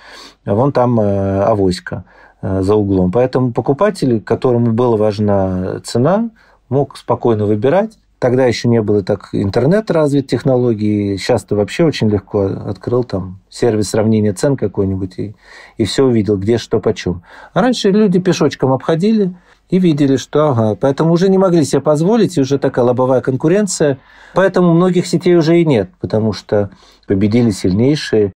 вон 0.45 0.71
там 0.71 1.01
э, 1.01 1.43
авоська. 1.43 2.05
Э, 2.45 2.61
за 2.61 2.75
углом. 2.75 3.11
Поэтому 3.11 3.53
покупатель, 3.53 4.21
которому 4.21 4.73
была 4.73 4.99
важна 4.99 5.81
цена, 5.83 6.29
мог 6.69 6.99
спокойно 6.99 7.47
выбирать. 7.47 7.97
Тогда 8.19 8.45
еще 8.45 8.69
не 8.69 8.83
было 8.83 9.03
так 9.03 9.31
интернет 9.33 9.91
развит 9.91 10.27
технологии. 10.27 11.17
Сейчас 11.17 11.45
ты 11.45 11.55
вообще 11.55 11.85
очень 11.85 12.11
легко 12.11 12.43
открыл 12.43 13.03
там 13.03 13.41
сервис 13.49 13.89
сравнения 13.91 14.35
цен 14.35 14.59
какой-нибудь 14.59 15.19
и, 15.19 15.35
и 15.79 15.85
все 15.87 16.05
увидел, 16.05 16.37
где 16.37 16.59
что 16.59 16.81
почем. 16.81 17.23
А 17.55 17.63
раньше 17.63 17.91
люди 17.91 18.19
пешочком 18.19 18.73
обходили 18.73 19.35
и 19.71 19.79
видели, 19.79 20.17
что 20.17 20.51
ага. 20.51 20.77
Поэтому 20.79 21.15
уже 21.15 21.31
не 21.31 21.39
могли 21.39 21.65
себе 21.65 21.81
позволить, 21.81 22.37
и 22.37 22.43
уже 22.43 22.59
такая 22.59 22.85
лобовая 22.85 23.23
конкуренция. 23.23 23.99
Поэтому 24.35 24.75
многих 24.75 25.07
сетей 25.07 25.35
уже 25.35 25.63
и 25.63 25.65
нет, 25.65 25.89
потому 25.99 26.35
что 26.35 26.69
победили 27.07 27.51
сильнейшие. 27.51 28.35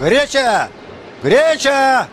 Греча! 0.00 0.68
Греча! 1.22 2.08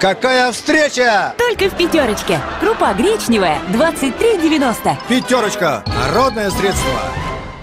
Какая 0.00 0.50
встреча! 0.52 1.34
Только 1.36 1.68
в 1.68 1.76
пятерочке. 1.76 2.40
Крупа 2.60 2.94
гречневая 2.94 3.58
23,90. 3.70 4.96
Пятерочка. 5.08 5.84
Народное 5.86 6.50
средство. 6.50 6.90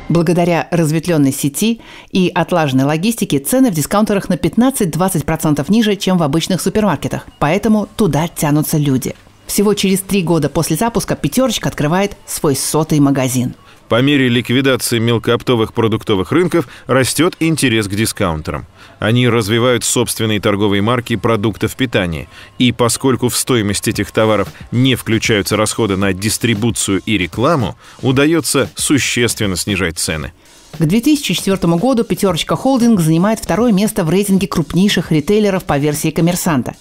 Благодаря 0.08 0.68
разветвленной 0.70 1.32
сети 1.32 1.82
и 2.12 2.32
отлаженной 2.34 2.84
логистике 2.84 3.40
цены 3.40 3.72
в 3.72 3.74
дискаунтерах 3.74 4.30
на 4.30 4.36
15-20% 4.36 5.66
ниже, 5.70 5.96
чем 5.96 6.20
в 6.20 6.24
обычных 6.24 6.62
супермаркетах. 6.62 7.26
Поэтому 7.40 7.88
туда 7.96 8.28
тянутся 8.28 8.78
люди. 8.78 9.16
Всего 9.48 9.74
через 9.74 10.02
три 10.02 10.22
года 10.22 10.48
после 10.48 10.76
запуска 10.76 11.16
«Пятерочка» 11.16 11.70
открывает 11.70 12.16
свой 12.26 12.56
сотый 12.56 13.00
магазин. 13.00 13.56
По 13.92 14.02
мере 14.02 14.30
ликвидации 14.30 15.00
мелкооптовых 15.00 15.74
продуктовых 15.74 16.32
рынков 16.32 16.70
растет 16.88 17.36
интерес 17.42 17.90
к 17.90 17.94
дискаунтерам. 17.94 18.66
Они 19.00 19.28
развивают 19.28 19.84
собственные 19.84 20.40
торговые 20.40 20.82
марки 20.82 21.18
продуктов 21.18 21.76
питания. 21.76 22.30
И 22.58 22.72
поскольку 22.72 23.28
в 23.28 23.36
стоимость 23.36 23.90
этих 23.90 24.14
товаров 24.14 24.48
не 24.72 24.96
включаются 24.96 25.58
расходы 25.58 25.98
на 25.98 26.14
дистрибуцию 26.14 27.02
и 27.06 27.18
рекламу, 27.18 27.76
удается 28.02 28.70
существенно 28.76 29.58
снижать 29.58 30.00
цены. 30.00 30.32
К 30.80 30.86
2004 30.86 31.58
году 31.76 32.06
«Пятерочка 32.06 32.56
Холдинг» 32.56 33.02
занимает 33.02 33.40
второе 33.40 33.74
место 33.74 34.06
в 34.06 34.10
рейтинге 34.10 34.48
крупнейших 34.48 35.12
ритейлеров 35.12 35.66
по 35.66 35.78
версии 35.78 36.12
«Коммерсанта». 36.12 36.76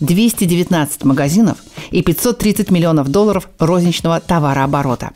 219 0.00 1.04
магазинов 1.04 1.56
и 1.90 2.02
530 2.02 2.70
миллионов 2.70 3.08
долларов 3.08 3.48
розничного 3.58 4.20
товарооборота. 4.20 5.12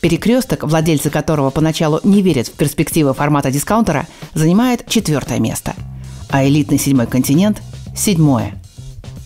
Перекресток, 0.00 0.64
владельцы 0.64 1.10
которого 1.10 1.50
поначалу 1.50 2.00
не 2.04 2.22
верят 2.22 2.48
в 2.48 2.52
перспективы 2.52 3.12
формата 3.12 3.50
дискаунтера, 3.50 4.06
занимает 4.34 4.88
четвертое 4.88 5.38
место. 5.38 5.74
А 6.30 6.46
элитный 6.46 6.78
седьмой 6.78 7.06
континент– 7.06 7.60
седьмое. 7.96 8.54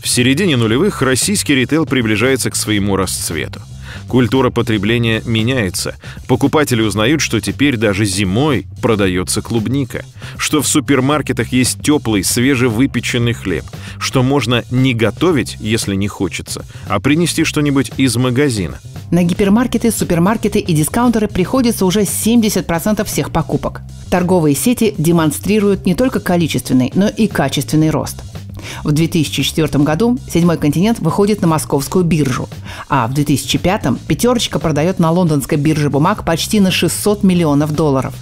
В 0.02 0.08
середине 0.08 0.56
нулевых 0.56 1.00
российский 1.00 1.54
ритейл 1.54 1.86
приближается 1.86 2.50
к 2.50 2.56
своему 2.56 2.96
расцвету. 2.96 3.62
Культура 4.08 4.50
потребления 4.50 5.22
меняется. 5.24 5.96
Покупатели 6.28 6.82
узнают, 6.82 7.20
что 7.20 7.40
теперь 7.40 7.76
даже 7.76 8.04
зимой 8.04 8.66
продается 8.82 9.42
клубника, 9.42 10.04
что 10.36 10.62
в 10.62 10.68
супермаркетах 10.68 11.52
есть 11.52 11.80
теплый, 11.82 12.24
свежевыпеченный 12.24 13.32
хлеб, 13.32 13.64
что 13.98 14.22
можно 14.22 14.64
не 14.70 14.94
готовить, 14.94 15.56
если 15.60 15.94
не 15.94 16.08
хочется, 16.08 16.64
а 16.88 17.00
принести 17.00 17.44
что-нибудь 17.44 17.92
из 17.96 18.16
магазина. 18.16 18.78
На 19.10 19.22
гипермаркеты, 19.22 19.90
супермаркеты 19.90 20.58
и 20.58 20.72
дискаунтеры 20.72 21.28
приходится 21.28 21.86
уже 21.86 22.02
70% 22.02 23.04
всех 23.04 23.30
покупок. 23.30 23.82
Торговые 24.10 24.54
сети 24.56 24.94
демонстрируют 24.98 25.86
не 25.86 25.94
только 25.94 26.20
количественный, 26.20 26.90
но 26.94 27.08
и 27.08 27.26
качественный 27.26 27.90
рост– 27.90 28.22
в 28.82 28.92
2004 28.92 29.84
году 29.84 30.18
«Седьмой 30.30 30.56
континент» 30.58 30.98
выходит 31.00 31.40
на 31.40 31.46
московскую 31.46 32.04
биржу, 32.04 32.48
а 32.88 33.06
в 33.06 33.14
2005 33.14 34.00
«Пятерочка» 34.06 34.58
продает 34.58 34.98
на 34.98 35.10
лондонской 35.10 35.58
бирже 35.58 35.90
бумаг 35.90 36.24
почти 36.24 36.60
на 36.60 36.70
600 36.70 37.22
миллионов 37.22 37.72
долларов. 37.72 38.14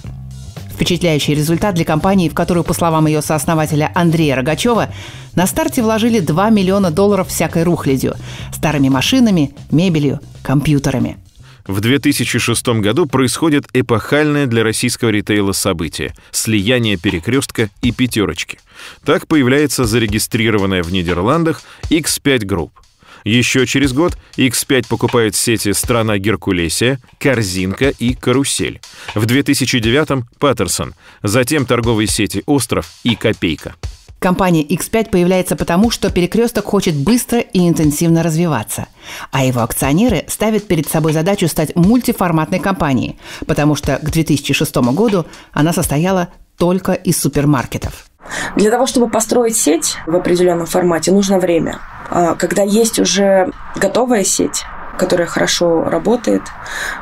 Впечатляющий 0.73 1.35
результат 1.35 1.75
для 1.75 1.85
компании, 1.85 2.29
в 2.29 2.33
которую, 2.33 2.63
по 2.63 2.73
словам 2.73 3.05
ее 3.05 3.21
сооснователя 3.21 3.91
Андрея 3.93 4.35
Рогачева, 4.35 4.89
на 5.35 5.47
старте 5.47 5.83
вложили 5.83 6.19
2 6.19 6.49
миллиона 6.49 6.91
долларов 6.91 7.27
всякой 7.27 7.63
рухлядью– 7.63 8.15
старыми 8.51 8.89
машинами, 8.89 9.53
мебелью, 9.71 10.19
компьютерами– 10.41 11.17
в 11.65 11.79
2006 11.79 12.67
году 12.81 13.05
происходит 13.05 13.65
эпохальное 13.73 14.47
для 14.47 14.63
российского 14.63 15.09
ритейла 15.09 15.53
событие– 15.53 16.13
слияние 16.31 16.97
перекрестка 16.97 17.69
и 17.81 17.91
пятерочки. 17.91 18.59
Так 19.05 19.27
появляется 19.27 19.85
зарегистрированная 19.85 20.83
в 20.83 20.91
Нидерландах 20.91 21.61
X5 21.89 22.39
Group. 22.39 22.71
Еще 23.23 23.65
через 23.65 23.93
год 23.93 24.17
X5 24.35 24.87
покупает 24.89 25.35
сети 25.35 25.71
«Страна 25.71 26.17
Геркулесия», 26.17 26.99
«Корзинка» 27.19 27.89
и 27.89 28.13
«Карусель». 28.13 28.81
В 29.15 29.25
2009-м– 29.25 30.27
Паттерсон, 30.39 30.93
затем 31.21 31.65
торговые 31.65 32.07
сети 32.07 32.43
«Остров» 32.45 32.91
и 33.03 33.15
«Копейка». 33.15 33.75
Компания 34.23 34.63
X5 34.63 35.09
появляется 35.09 35.57
потому, 35.57 35.91
что 35.91 36.09
перекресток 36.09 36.63
хочет 36.63 36.95
быстро 36.95 37.39
и 37.39 37.67
интенсивно 37.67 38.23
развиваться. 38.23 38.87
А 39.31 39.43
его 39.43 39.59
акционеры 39.59 40.23
ставят 40.29 40.65
перед 40.65 40.87
собой 40.87 41.11
задачу 41.11 41.49
стать 41.49 41.75
мультиформатной 41.75 42.59
компанией, 42.59 43.19
потому 43.47 43.75
что 43.75 43.97
к 43.97 44.09
2006 44.09 44.77
году 44.77 45.25
она 45.51 45.73
состояла 45.73 46.29
только 46.57 46.93
из 46.93 47.19
супермаркетов. 47.19 48.05
Для 48.55 48.71
того, 48.71 48.87
чтобы 48.87 49.09
построить 49.09 49.57
сеть 49.57 49.97
в 50.07 50.15
определенном 50.15 50.67
формате, 50.67 51.11
нужно 51.11 51.37
время. 51.37 51.79
А 52.09 52.35
когда 52.35 52.63
есть 52.63 52.99
уже 52.99 53.51
готовая 53.75 54.23
сеть, 54.23 54.63
которая 54.97 55.27
хорошо 55.27 55.83
работает. 55.83 56.43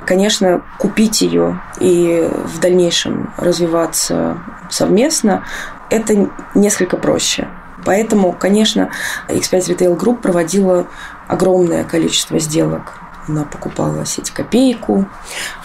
Конечно, 0.08 0.64
купить 0.80 1.22
ее 1.22 1.62
и 1.80 2.28
в 2.46 2.60
дальнейшем 2.60 3.34
развиваться 3.38 4.38
совместно 4.70 5.44
это 5.92 6.30
несколько 6.56 6.98
проще. 6.98 7.48
Поэтому, 7.86 8.34
конечно, 8.34 8.92
X5 9.28 9.76
Retail 9.76 9.98
Group 9.98 10.22
проводила 10.22 10.88
огромное 11.28 11.84
количество 11.84 12.40
сделок. 12.40 13.00
Она 13.28 13.44
покупала 13.44 14.06
сеть 14.06 14.32
Копейку, 14.32 15.06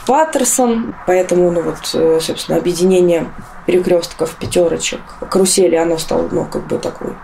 Паттерсон, 0.06 0.94
поэтому, 1.06 1.50
ну 1.50 1.62
вот, 1.62 1.78
э, 1.94 2.18
собственно, 2.20 2.58
объединение 2.58 3.26
перекрестков, 3.64 4.36
пятерочек, 4.36 5.00
карусели, 5.30 5.74
оно 5.74 5.98
стало, 5.98 6.28
ну, 6.30 6.44
как 6.44 6.66
бы 6.66 6.78
такой 6.78 7.14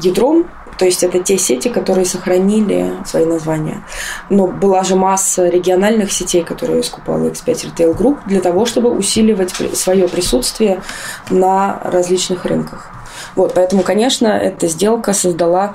ядром 0.00 0.46
то 0.80 0.86
есть 0.86 1.02
это 1.02 1.18
те 1.18 1.36
сети, 1.36 1.68
которые 1.68 2.06
сохранили 2.06 2.94
свои 3.04 3.26
названия. 3.26 3.84
Но 4.30 4.46
была 4.46 4.82
же 4.82 4.96
масса 4.96 5.46
региональных 5.46 6.10
сетей, 6.10 6.42
которые 6.42 6.82
скупала 6.82 7.26
X5 7.26 7.74
Retail 7.76 7.94
Group 7.94 8.20
для 8.24 8.40
того, 8.40 8.64
чтобы 8.64 8.90
усиливать 8.90 9.50
свое 9.74 10.08
присутствие 10.08 10.80
на 11.28 11.78
различных 11.84 12.46
рынках. 12.46 12.90
Вот, 13.36 13.52
поэтому, 13.52 13.82
конечно, 13.82 14.28
эта 14.28 14.68
сделка 14.68 15.12
создала 15.12 15.74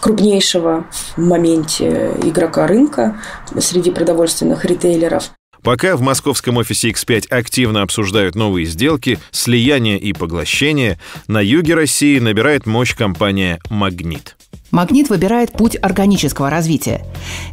крупнейшего 0.00 0.84
в 1.16 1.18
моменте 1.18 2.12
игрока 2.22 2.66
рынка 2.66 3.16
среди 3.58 3.90
продовольственных 3.90 4.66
ритейлеров. 4.66 5.30
Пока 5.62 5.96
в 5.96 6.00
московском 6.00 6.56
офисе 6.56 6.90
X5 6.90 7.28
активно 7.28 7.82
обсуждают 7.82 8.34
новые 8.34 8.66
сделки, 8.66 9.20
слияния 9.30 9.96
и 9.96 10.12
поглощения, 10.12 10.98
на 11.28 11.40
юге 11.40 11.74
России 11.74 12.18
набирает 12.18 12.66
мощь 12.66 12.96
компания 12.96 13.60
«Магнит». 13.70 14.36
Магнит 14.72 15.08
выбирает 15.08 15.52
путь 15.52 15.76
органического 15.80 16.50
развития. 16.50 17.04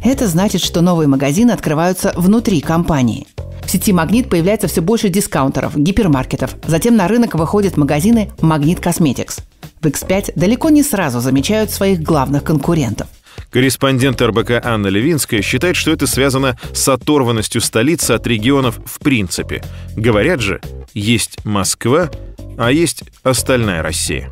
Это 0.02 0.26
значит, 0.26 0.62
что 0.62 0.80
новые 0.80 1.06
магазины 1.06 1.52
открываются 1.52 2.12
внутри 2.16 2.60
компании. 2.60 3.26
В 3.64 3.70
сети 3.70 3.92
«Магнит» 3.92 4.28
появляется 4.28 4.66
все 4.66 4.80
больше 4.80 5.08
дискаунтеров, 5.08 5.76
гипермаркетов. 5.76 6.56
Затем 6.66 6.96
на 6.96 7.06
рынок 7.06 7.36
выходят 7.36 7.76
магазины 7.76 8.32
«Магнит 8.40 8.80
Косметикс». 8.80 9.38
В 9.80 9.86
X5 9.86 10.32
далеко 10.34 10.70
не 10.70 10.82
сразу 10.82 11.20
замечают 11.20 11.70
своих 11.70 12.02
главных 12.02 12.42
конкурентов. 12.42 13.06
Корреспондент 13.50 14.20
РБК 14.20 14.64
Анна 14.64 14.88
Левинская 14.88 15.42
считает, 15.42 15.76
что 15.76 15.90
это 15.90 16.06
связано 16.06 16.58
с 16.72 16.88
оторванностью 16.88 17.60
столицы 17.60 18.12
от 18.12 18.26
регионов 18.26 18.78
в 18.84 18.98
принципе. 18.98 19.62
Говорят 19.96 20.40
же, 20.40 20.60
есть 20.94 21.44
Москва, 21.44 22.10
а 22.58 22.70
есть 22.70 23.04
остальная 23.22 23.82
Россия. 23.82 24.30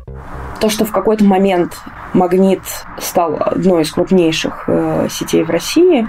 То, 0.59 0.69
что 0.69 0.83
в 0.85 0.91
какой-то 0.91 1.23
момент 1.23 1.77
Магнит 2.13 2.61
стал 2.99 3.37
одной 3.39 3.83
из 3.83 3.91
крупнейших 3.91 4.65
э, 4.67 5.07
сетей 5.09 5.43
в 5.43 5.49
России, 5.49 6.07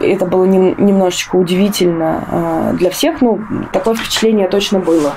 это 0.00 0.26
было 0.26 0.44
нем, 0.44 0.74
немножечко 0.78 1.36
удивительно 1.36 2.24
э, 2.30 2.76
для 2.76 2.90
всех, 2.90 3.22
ну, 3.22 3.40
такое 3.72 3.94
впечатление 3.94 4.48
точно 4.48 4.78
было. 4.78 5.14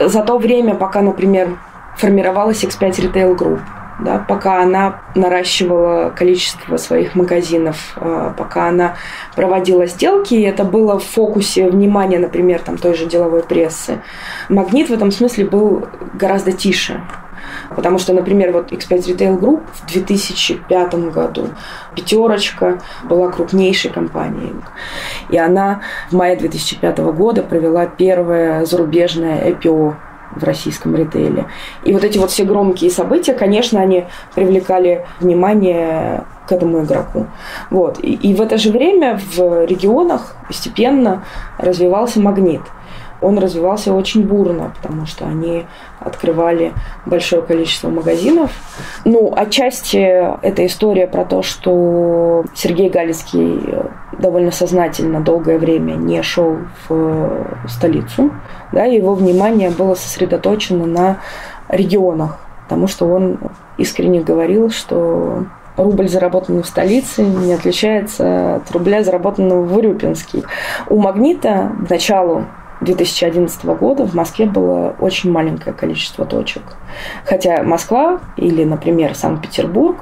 За 0.00 0.22
то 0.22 0.38
время, 0.38 0.74
пока, 0.74 1.00
например, 1.00 1.56
формировалась 1.96 2.64
X5 2.64 3.12
Retail 3.12 3.36
Group, 3.36 3.60
да, 4.04 4.18
пока 4.18 4.62
она 4.62 5.00
наращивала 5.14 6.10
количество 6.10 6.76
своих 6.76 7.14
магазинов, 7.14 7.96
э, 7.96 8.32
пока 8.36 8.68
она 8.68 8.96
проводила 9.36 9.86
сделки, 9.86 10.34
и 10.34 10.42
это 10.42 10.64
было 10.64 10.98
в 10.98 11.04
фокусе 11.04 11.70
внимания, 11.70 12.18
например, 12.18 12.60
там, 12.60 12.78
той 12.78 12.94
же 12.94 13.06
деловой 13.06 13.42
прессы. 13.42 14.00
Магнит 14.48 14.88
в 14.88 14.92
этом 14.92 15.10
смысле 15.10 15.46
был 15.46 15.86
гораздо 16.14 16.52
тише. 16.52 17.00
Потому 17.74 17.98
что, 17.98 18.12
например, 18.12 18.52
вот 18.52 18.72
X5 18.72 18.98
Retail 18.98 19.38
Group 19.38 19.62
в 19.72 19.92
2005 19.92 20.94
году 21.10 21.48
пятерочка 21.94 22.78
была 23.04 23.30
крупнейшей 23.30 23.90
компанией. 23.90 24.54
И 25.30 25.38
она 25.38 25.80
в 26.10 26.14
мае 26.14 26.36
2005 26.36 26.98
года 26.98 27.42
провела 27.42 27.86
первое 27.86 28.64
зарубежное 28.64 29.50
IPO 29.50 29.94
в 30.34 30.44
российском 30.44 30.94
ритейле. 30.96 31.46
И 31.84 31.92
вот 31.92 32.04
эти 32.04 32.18
вот 32.18 32.30
все 32.30 32.44
громкие 32.44 32.90
события, 32.90 33.32
конечно, 33.32 33.80
они 33.80 34.04
привлекали 34.34 35.06
внимание 35.20 36.24
к 36.46 36.52
этому 36.52 36.82
игроку. 36.84 37.26
Вот. 37.70 37.98
И, 38.02 38.14
и 38.14 38.34
в 38.34 38.40
это 38.40 38.58
же 38.58 38.70
время 38.70 39.18
в 39.36 39.64
регионах 39.64 40.34
постепенно 40.48 41.24
развивался 41.58 42.20
магнит– 42.20 42.62
он 43.22 43.38
развивался 43.38 43.94
очень 43.94 44.26
бурно, 44.26 44.72
потому 44.80 45.06
что 45.06 45.26
они 45.26 45.64
открывали 46.00 46.72
большое 47.06 47.42
количество 47.42 47.88
магазинов. 47.88 48.50
Ну, 49.04 49.32
отчасти 49.34 49.98
эта 50.42 50.66
история 50.66 51.06
про 51.06 51.24
то, 51.24 51.42
что 51.42 52.44
Сергей 52.54 52.90
Галицкий 52.90 53.60
довольно 54.18 54.50
сознательно 54.50 55.20
долгое 55.20 55.58
время 55.58 55.92
не 55.92 56.22
шел 56.22 56.58
в 56.88 57.46
столицу, 57.68 58.30
да, 58.72 58.84
его 58.84 59.14
внимание 59.14 59.70
было 59.70 59.94
сосредоточено 59.94 60.86
на 60.86 61.18
регионах, 61.68 62.38
потому 62.64 62.86
что 62.86 63.06
он 63.06 63.38
искренне 63.78 64.20
говорил, 64.20 64.70
что 64.70 65.44
рубль, 65.76 66.08
заработанный 66.08 66.62
в 66.62 66.66
столице, 66.66 67.22
не 67.22 67.52
отличается 67.52 68.56
от 68.56 68.70
рубля, 68.70 69.02
заработанного 69.02 69.62
в 69.62 69.76
Урюпинске. 69.76 70.42
У 70.88 70.98
«Магнита» 70.98 71.72
к 71.86 71.90
началу 71.90 72.44
2011 72.82 73.64
года 73.64 74.04
в 74.04 74.14
Москве 74.14 74.46
было 74.46 74.94
очень 75.00 75.30
маленькое 75.30 75.74
количество 75.74 76.24
точек. 76.24 76.62
Хотя 77.24 77.62
Москва 77.62 78.20
или, 78.36 78.64
например, 78.64 79.14
Санкт-Петербург 79.14 79.96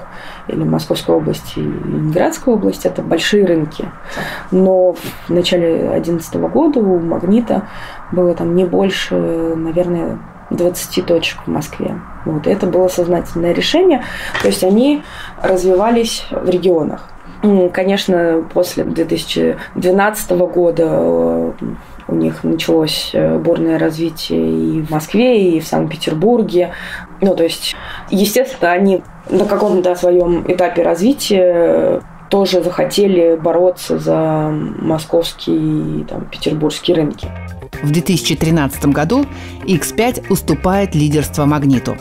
или 0.48 0.62
Московская 0.62 1.16
область 1.16 1.56
и 1.56 1.60
Ленинградская 1.60 2.54
область– 2.54 2.84
это 2.86 3.02
большие 3.02 3.44
рынки. 3.44 3.90
Но 4.50 4.92
в 4.92 5.30
начале 5.30 5.78
2011 5.78 6.34
года 6.34 6.80
у 6.80 6.98
«Магнита» 6.98 7.68
было 8.12 8.34
там 8.34 8.54
не 8.54 8.64
больше, 8.64 9.14
наверное, 9.14 10.18
20 10.50 11.06
точек 11.06 11.38
в 11.46 11.48
Москве. 11.48 12.00
Вот. 12.24 12.46
это 12.46 12.66
было 12.66 12.88
сознательное 12.88 13.52
решение. 13.52 14.04
То 14.42 14.48
есть 14.48 14.64
они 14.64 15.02
развивались 15.42 16.26
в 16.30 16.48
регионах. 16.48 17.08
Конечно, 17.72 18.44
после 18.52 18.84
2012 18.84 20.30
года 20.32 20.84
э, 20.88 21.52
у 22.10 22.14
них 22.14 22.44
началось 22.44 23.10
э, 23.12 23.38
бурное 23.38 23.78
развитие 23.78 24.78
и 24.78 24.82
в 24.82 24.90
Москве, 24.90 25.56
и 25.56 25.60
в 25.60 25.66
Санкт-Петербурге. 25.66 26.72
Ну, 27.20 27.34
то 27.34 27.44
есть, 27.44 27.74
естественно, 28.10 28.72
они 28.72 29.02
на 29.28 29.44
каком-то 29.44 29.94
своем 29.94 30.44
этапе 30.48 30.82
развития 30.82 32.02
тоже 32.30 32.62
захотели 32.62 33.36
бороться 33.36 33.98
за 33.98 34.50
московский 34.50 36.00
и 36.00 36.04
там, 36.04 36.26
петербургский 36.26 36.94
рынки. 36.94 37.28
В 37.82 37.90
2013 37.90 38.86
году 38.86 39.24
X5 39.64 40.30
уступает 40.30 40.94
лидерство 40.94 41.46
«Магниту». 41.46 41.96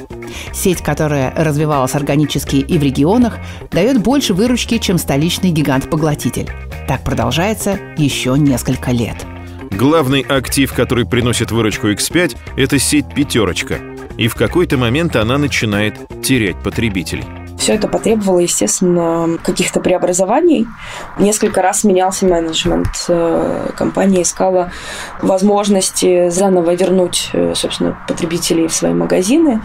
Сеть, 0.54 0.82
которая 0.82 1.34
развивалась 1.36 1.95
органически 1.95 2.58
и 2.58 2.78
в 2.78 2.84
регионах, 2.84 3.38
дает 3.72 4.02
больше 4.02 4.34
выручки, 4.34 4.78
чем 4.78 4.98
столичный 4.98 5.52
гигант-поглотитель. 5.52 6.50
Так 6.88 7.02
продолжается 7.02 7.80
еще 7.98 8.38
несколько 8.38 8.91
лет. 8.91 9.26
Главный 9.72 10.22
актив, 10.22 10.74
который 10.74 11.06
приносит 11.06 11.52
выручку 11.52 11.88
X5, 11.90 12.38
это 12.58 12.80
сеть 12.80 13.14
«Пятерочка». 13.14 13.80
И 14.18 14.28
в 14.28 14.36
какой-то 14.36 14.78
момент 14.78 15.16
она 15.16 15.38
начинает 15.38 15.96
терять 16.22 16.62
потребителей. 16.62 17.26
Все 17.60 17.74
это 17.74 17.89
потребовало, 17.89 18.39
естественно, 18.39 19.38
каких-то 19.43 19.82
преобразований. 19.82 20.65
Несколько 21.17 21.62
раз 21.62 21.84
менялся 21.84 22.26
менеджмент. 22.26 22.88
Э, 23.10 23.72
компания 23.76 24.22
искала 24.22 24.72
возможности 25.22 26.30
заново 26.30 26.74
вернуть, 26.74 27.30
э, 27.34 27.54
собственно, 27.56 28.00
потребителей 28.08 28.69
в 28.69 28.74
свои 28.74 28.93
магазины. 28.93 29.62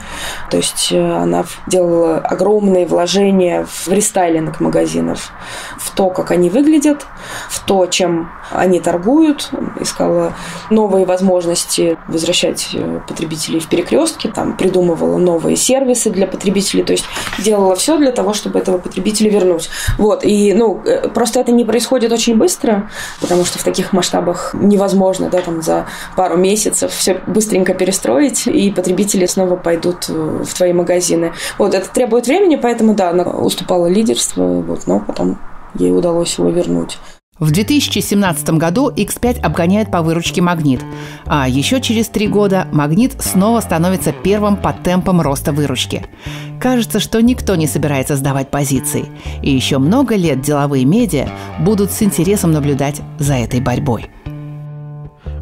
То 0.51 0.57
есть 0.57 0.91
э, 0.91 1.01
она 1.01 1.45
делала 1.69 2.19
огромные 2.19 2.85
вложения 2.85 3.65
в 3.65 3.87
рестайлинг 3.87 4.59
магазинов, 4.59 5.31
в 5.79 5.95
то, 5.95 6.11
как 6.11 6.33
они 6.33 6.51
выглядят, 6.51 7.07
в 7.49 7.61
то, 7.61 7.87
чем 7.87 8.29
они 8.51 8.81
торгуют, 8.81 9.51
искала 9.79 10.33
новые 10.69 11.07
возможности 11.07 11.97
возвращать 12.09 12.77
потребителей 13.07 13.61
в 13.61 13.69
перекрестки, 13.69 14.27
там 14.27 14.57
придумывала 14.57 15.17
новые 15.17 15.55
сервисы 15.55 16.11
для 16.11 16.27
потребителей, 16.27 16.83
то 16.83 16.93
есть 16.93 17.05
делала 17.39 17.77
все 17.85 17.99
для 17.99 18.13
того, 18.13 18.33
чтобы 18.33 18.59
этого 18.59 18.79
потребителя 18.79 19.31
вернуть. 19.31 19.69
Вот. 19.99 20.25
И, 20.25 20.55
ну, 20.55 20.81
э, 20.87 21.07
просто 21.09 21.39
это 21.41 21.53
не 21.53 21.67
происходит 21.67 22.13
очень 22.13 22.35
быстро, 22.35 22.91
потому 23.21 23.45
что 23.45 23.59
в 23.59 23.63
таких 23.63 23.93
масштабах 23.93 24.55
невозможно, 24.55 25.29
да, 25.29 25.43
там 25.43 25.61
за 25.61 25.87
пару 26.17 26.39
месяцев 26.39 26.91
все 26.93 27.21
быстренько 27.27 27.75
перестроить, 27.75 28.47
и 28.47 28.71
потребители 28.71 29.27
снова 29.27 29.57
пойдут 29.57 30.09
в 30.09 30.55
твои 30.55 30.73
магазины. 30.73 31.35
Вот, 31.59 31.75
это 31.75 31.87
требует 31.91 32.27
времени, 32.27 32.57
поэтому, 32.57 32.95
да, 32.95 33.11
она 33.11 33.25
уступала 33.25 33.87
лидерство, 33.87 34.43
вот, 34.43 34.87
но 34.87 35.01
потом 35.01 35.39
ей 35.75 35.93
удалось 35.93 36.39
его 36.39 36.49
вернуть. 36.49 36.99
В 37.41 37.51
2017 37.51 38.51
году 38.51 38.93
X5 38.93 39.41
обгоняет 39.41 39.91
по 39.91 40.03
выручке 40.03 40.41
«Магнит», 40.41 40.81
а 41.27 41.49
еще 41.49 41.81
через 41.81 42.07
три 42.07 42.29
года 42.29 42.69
«Магнит» 42.71 43.21
снова 43.21 43.59
становится 43.59 44.13
первым 44.13 44.57
по 44.57 44.73
темпам 44.73 45.21
роста 45.21 45.51
выручки. 45.51 46.07
Кажется, 46.61 47.01
что 47.01 47.21
никто 47.21 47.57
не 47.57 47.67
собирается 47.67 48.15
сдавать 48.15 48.53
позиции, 48.53 49.07
и 49.43 49.51
еще 49.51 49.79
много 49.79 50.15
лет 50.15 50.43
деловые 50.43 50.85
медиа 50.85 51.29
будут 51.59 51.91
с 51.91 52.03
интересом 52.03 52.53
наблюдать 52.53 53.01
за 53.19 53.35
этой 53.35 53.61
борьбой. 53.61 54.07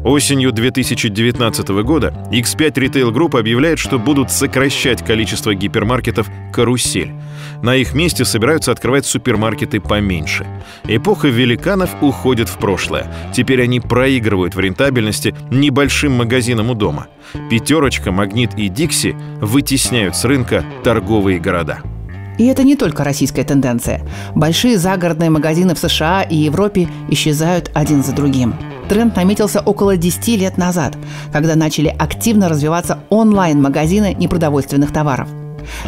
Осенью 0.03 0.51
2019 0.51 1.67
года 1.83 2.27
X5 2.31 2.73
Retail 2.73 3.11
Group 3.13 3.39
объявляет, 3.39 3.77
что 3.77 3.99
будут 3.99 4.31
сокращать 4.31 5.05
количество 5.05 5.53
гипермаркетов 5.53 6.27
«Карусель». 6.51 7.13
На 7.63 7.77
их 7.77 7.93
месте 7.93 8.25
собираются 8.25 8.73
открывать 8.73 9.05
супермаркеты 9.05 9.79
поменьше. 9.79 10.45
Эпоха 10.83 11.29
великанов 11.29 11.89
уходит 12.01 12.49
в 12.49 12.57
прошлое. 12.57 13.09
Теперь 13.33 13.63
они 13.63 13.79
проигрывают 13.79 14.53
в 14.53 14.59
рентабельности 14.59 15.33
небольшим 15.49 16.11
магазинам 16.11 16.69
у 16.69 16.75
дома. 16.75 17.07
«Пятерочка», 17.49 18.11
«Магнит» 18.11 18.51
и 18.57 18.67
«Дикси» 18.67 19.15
вытесняют 19.39 20.17
с 20.17 20.25
рынка 20.25 20.65
торговые 20.83 21.39
города. 21.39 21.79
И 22.37 22.47
это 22.47 22.63
не 22.63 22.75
только 22.75 23.05
российская 23.05 23.45
тенденция. 23.45 24.05
Большие 24.35 24.77
загородные 24.77 25.29
магазины 25.29 25.73
в 25.73 25.79
США 25.79 26.23
и 26.23 26.35
Европе 26.35 26.89
исчезают 27.09 27.71
один 27.73 28.03
за 28.03 28.11
другим. 28.13 28.55
Тренд 28.89 29.15
наметился 29.15 29.61
около 29.61 29.95
10 29.95 30.27
лет 30.39 30.57
назад, 30.57 30.97
когда 31.31 31.55
начали 31.55 31.87
активно 31.87 32.49
развиваться 32.49 32.99
онлайн-магазины 33.09 34.15
непродовольственных 34.15 34.91
товаров. 34.91 35.29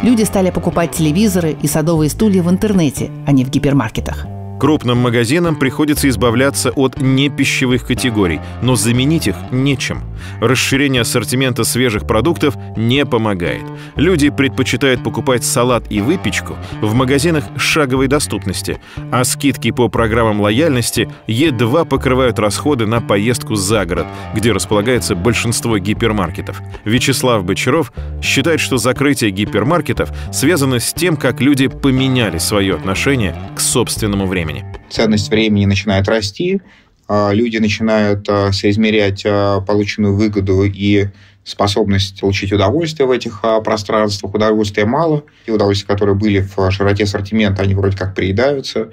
Люди 0.01 0.23
стали 0.23 0.49
покупать 0.49 0.91
телевизоры 0.91 1.55
и 1.61 1.67
садовые 1.67 2.09
стулья 2.09 2.41
в 2.43 2.49
интернете, 2.49 3.09
а 3.25 3.31
не 3.31 3.45
в 3.45 3.49
гипермаркетах. 3.49 4.27
Крупным 4.59 4.97
магазинам 4.99 5.57
приходится 5.57 6.07
избавляться 6.07 6.71
от 6.71 7.01
непищевых 7.01 7.85
категорий, 7.85 8.39
но 8.61 8.75
заменить 8.75 9.27
их 9.27 9.35
нечем. 9.51 10.01
Расширение 10.39 11.01
ассортимента 11.01 11.65
свежих 11.65 12.07
продуктов 12.07 12.55
не 12.77 13.05
помогает. 13.05 13.63
Люди 13.95 14.29
предпочитают 14.29 15.03
покупать 15.03 15.43
салат 15.43 15.91
и 15.91 15.99
выпечку 15.99 16.55
в 16.81 16.93
магазинах 16.93 17.43
шаговой 17.57 18.07
доступности, 18.07 18.79
а 19.11 19.25
скидки 19.25 19.71
по 19.71 19.89
программам 19.89 20.39
лояльности 20.39 21.09
едва 21.27 21.83
покрывают 21.83 22.39
расходы 22.39 22.85
на 22.85 23.01
поездку 23.01 23.55
за 23.55 23.85
город, 23.85 24.07
где 24.33 24.53
располагается 24.53 25.15
большинство 25.15 25.77
гипермаркетов. 25.77 26.61
Вячеслав 26.85 27.43
Бочаров 27.43 27.91
считает, 28.21 28.61
что 28.61 28.77
закрытие 28.77 29.31
гипермаркетов 29.31 30.11
связано 30.31 30.79
с 30.79 30.93
тем, 30.93 31.17
как 31.17 31.41
люди 31.41 31.67
поменяли 31.67 32.37
свое 32.37 32.75
отношение 32.75 33.35
к 33.55 33.59
собственному 33.59 34.25
времени 34.27 34.44
времени. 34.45 34.65
Ценность 34.89 35.29
времени 35.29 35.65
начинает 35.65 36.07
расти, 36.07 36.61
а, 37.07 37.31
люди 37.33 37.57
начинают 37.57 38.27
а, 38.29 38.51
соизмерять 38.51 39.23
а, 39.25 39.61
полученную 39.61 40.15
выгоду 40.15 40.63
и 40.63 41.07
способность 41.43 42.19
получить 42.21 42.51
удовольствие 42.51 43.07
в 43.07 43.11
этих 43.11 43.43
пространствах. 43.63 44.33
Удовольствия 44.33 44.85
мало. 44.85 45.23
И 45.45 45.51
удовольствия, 45.51 45.87
которые 45.87 46.15
были 46.15 46.39
в 46.39 46.71
широте 46.71 47.03
ассортимента, 47.03 47.61
они 47.61 47.75
вроде 47.75 47.95
как 47.95 48.15
приедаются. 48.15 48.89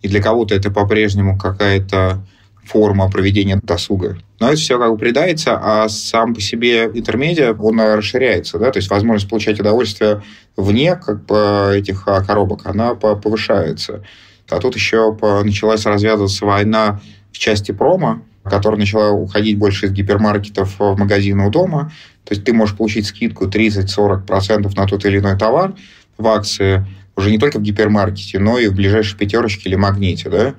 И 0.00 0.08
для 0.08 0.22
кого-то 0.22 0.54
это 0.54 0.70
по-прежнему 0.70 1.36
какая-то 1.36 2.26
форма 2.64 3.10
проведения 3.10 3.60
досуга. 3.62 4.16
Но 4.38 4.48
это 4.48 4.56
все 4.56 4.78
как 4.78 4.92
бы 4.92 4.96
придается, 4.96 5.58
а 5.60 5.90
сам 5.90 6.34
по 6.34 6.40
себе 6.40 6.84
интермедиа, 6.84 7.52
он 7.52 7.78
расширяется. 7.78 8.58
Да? 8.58 8.70
То 8.70 8.78
есть 8.78 8.88
возможность 8.88 9.28
получать 9.28 9.60
удовольствие 9.60 10.22
вне 10.56 10.96
как 10.96 11.26
бы, 11.26 11.74
этих 11.74 12.06
коробок, 12.06 12.62
она 12.64 12.94
повышается. 12.94 14.02
А 14.50 14.60
тут 14.60 14.74
еще 14.74 15.16
началась 15.44 15.86
развязываться 15.86 16.44
война 16.44 17.00
в 17.32 17.38
части 17.38 17.72
промо, 17.72 18.22
которая 18.44 18.78
начала 18.78 19.10
уходить 19.10 19.58
больше 19.58 19.86
из 19.86 19.92
гипермаркетов 19.92 20.78
в 20.78 20.96
магазины 20.96 21.46
у 21.46 21.50
дома. 21.50 21.92
То 22.24 22.34
есть 22.34 22.44
ты 22.44 22.52
можешь 22.52 22.76
получить 22.76 23.06
скидку 23.06 23.46
30-40% 23.46 24.76
на 24.76 24.86
тот 24.86 25.04
или 25.04 25.18
иной 25.18 25.36
товар 25.38 25.74
в 26.16 26.26
акции 26.26 26.86
уже 27.16 27.30
не 27.30 27.38
только 27.38 27.58
в 27.58 27.62
гипермаркете, 27.62 28.38
но 28.38 28.58
и 28.58 28.68
в 28.68 28.74
ближайшей 28.74 29.18
пятерочке 29.18 29.68
или 29.68 29.76
магните. 29.76 30.30
Да? 30.30 30.54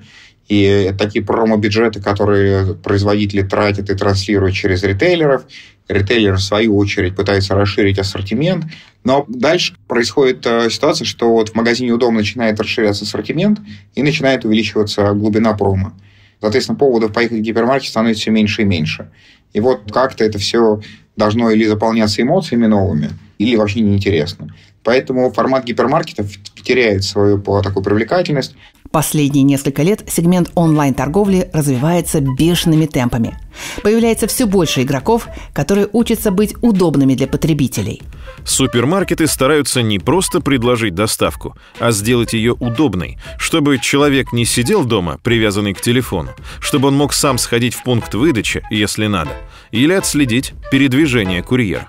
И 0.48 0.92
такие 0.98 1.24
промо-бюджеты, 1.24 2.00
которые 2.00 2.74
производители 2.74 3.42
тратят 3.42 3.90
и 3.90 3.94
транслируют 3.94 4.54
через 4.54 4.82
ритейлеров, 4.82 5.44
ритейлер, 5.88 6.36
в 6.36 6.42
свою 6.42 6.76
очередь, 6.76 7.16
пытается 7.16 7.54
расширить 7.54 7.98
ассортимент. 7.98 8.64
Но 9.04 9.24
дальше 9.28 9.74
происходит 9.88 10.46
э, 10.46 10.70
ситуация, 10.70 11.04
что 11.04 11.32
вот 11.32 11.50
в 11.50 11.54
магазине 11.54 11.92
удобно 11.92 12.18
начинает 12.18 12.60
расширяться 12.60 13.04
ассортимент 13.04 13.60
и 13.94 14.02
начинает 14.02 14.44
увеличиваться 14.44 15.12
глубина 15.12 15.54
промо. 15.54 15.92
Соответственно, 16.40 16.78
поводов 16.78 17.12
поехать 17.12 17.38
в 17.38 17.42
гипермаркет 17.42 17.88
становится 17.88 18.22
все 18.22 18.30
меньше 18.30 18.62
и 18.62 18.64
меньше. 18.64 19.10
И 19.52 19.60
вот 19.60 19.92
как-то 19.92 20.24
это 20.24 20.38
все 20.38 20.80
должно 21.16 21.50
или 21.50 21.64
заполняться 21.66 22.22
эмоциями 22.22 22.66
новыми, 22.66 23.10
или 23.38 23.56
вообще 23.56 23.80
неинтересно. 23.80 24.54
Поэтому 24.82 25.30
формат 25.32 25.64
гипермаркетов 25.64 26.30
теряет 26.62 27.04
свою 27.04 27.38
такую 27.38 27.84
привлекательность. 27.84 28.54
Последние 28.92 29.42
несколько 29.42 29.82
лет 29.82 30.04
сегмент 30.06 30.50
онлайн-торговли 30.54 31.48
развивается 31.54 32.20
бешеными 32.20 32.84
темпами. 32.84 33.38
Появляется 33.82 34.26
все 34.26 34.44
больше 34.44 34.82
игроков, 34.82 35.28
которые 35.54 35.88
учатся 35.92 36.30
быть 36.30 36.54
удобными 36.60 37.14
для 37.14 37.26
потребителей. 37.26 38.02
Супермаркеты 38.44 39.26
стараются 39.26 39.80
не 39.80 39.98
просто 39.98 40.40
предложить 40.40 40.94
доставку, 40.94 41.56
а 41.80 41.90
сделать 41.90 42.34
ее 42.34 42.52
удобной, 42.52 43.18
чтобы 43.38 43.78
человек 43.78 44.32
не 44.32 44.44
сидел 44.44 44.84
дома, 44.84 45.18
привязанный 45.22 45.72
к 45.72 45.80
телефону, 45.80 46.30
чтобы 46.60 46.88
он 46.88 46.94
мог 46.94 47.14
сам 47.14 47.38
сходить 47.38 47.74
в 47.74 47.82
пункт 47.84 48.14
выдачи, 48.14 48.62
если 48.70 49.06
надо, 49.06 49.32
или 49.70 49.94
отследить 49.94 50.52
передвижение 50.70 51.42
курьера. 51.42 51.88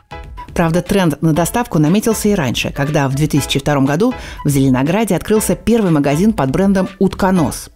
Правда, 0.53 0.81
тренд 0.81 1.21
на 1.21 1.33
доставку 1.33 1.79
наметился 1.79 2.29
и 2.29 2.35
раньше, 2.35 2.71
когда 2.71 3.07
в 3.07 3.15
2002 3.15 3.81
году 3.81 4.13
в 4.45 4.49
Зеленограде 4.49 5.15
открылся 5.15 5.55
первый 5.55 5.91
магазин 5.91 6.33
под 6.33 6.51
брендом 6.51 6.89
«Утконос». 6.99 7.69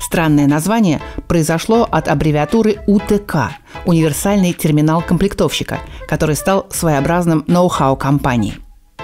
Странное 0.00 0.46
название 0.46 1.00
произошло 1.28 1.86
от 1.90 2.08
аббревиатуры 2.08 2.78
УТК– 2.86 3.56
универсальный 3.84 4.52
терминал 4.52 5.02
комплектовщика, 5.02 5.80
который 6.08 6.36
стал 6.36 6.66
своеобразным 6.70 7.44
ноу-хау 7.46 7.96
компании. 7.96 8.54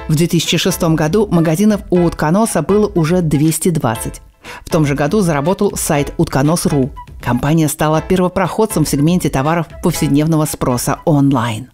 В 0.08 0.14
2006 0.14 0.82
году 0.94 1.26
магазинов 1.30 1.82
у 1.90 2.04
Утконоса 2.04 2.62
было 2.62 2.90
уже 2.94 3.20
220. 3.20 4.20
В 4.64 4.70
том 4.70 4.86
же 4.86 4.94
году 4.94 5.20
заработал 5.20 5.76
сайт 5.76 6.12
Утконос.ру. 6.16 6.90
Компания 7.20 7.68
стала 7.68 8.00
первопроходцем 8.00 8.84
в 8.84 8.88
сегменте 8.88 9.28
товаров 9.28 9.66
повседневного 9.82 10.44
спроса 10.46 10.98
онлайн 11.04 11.71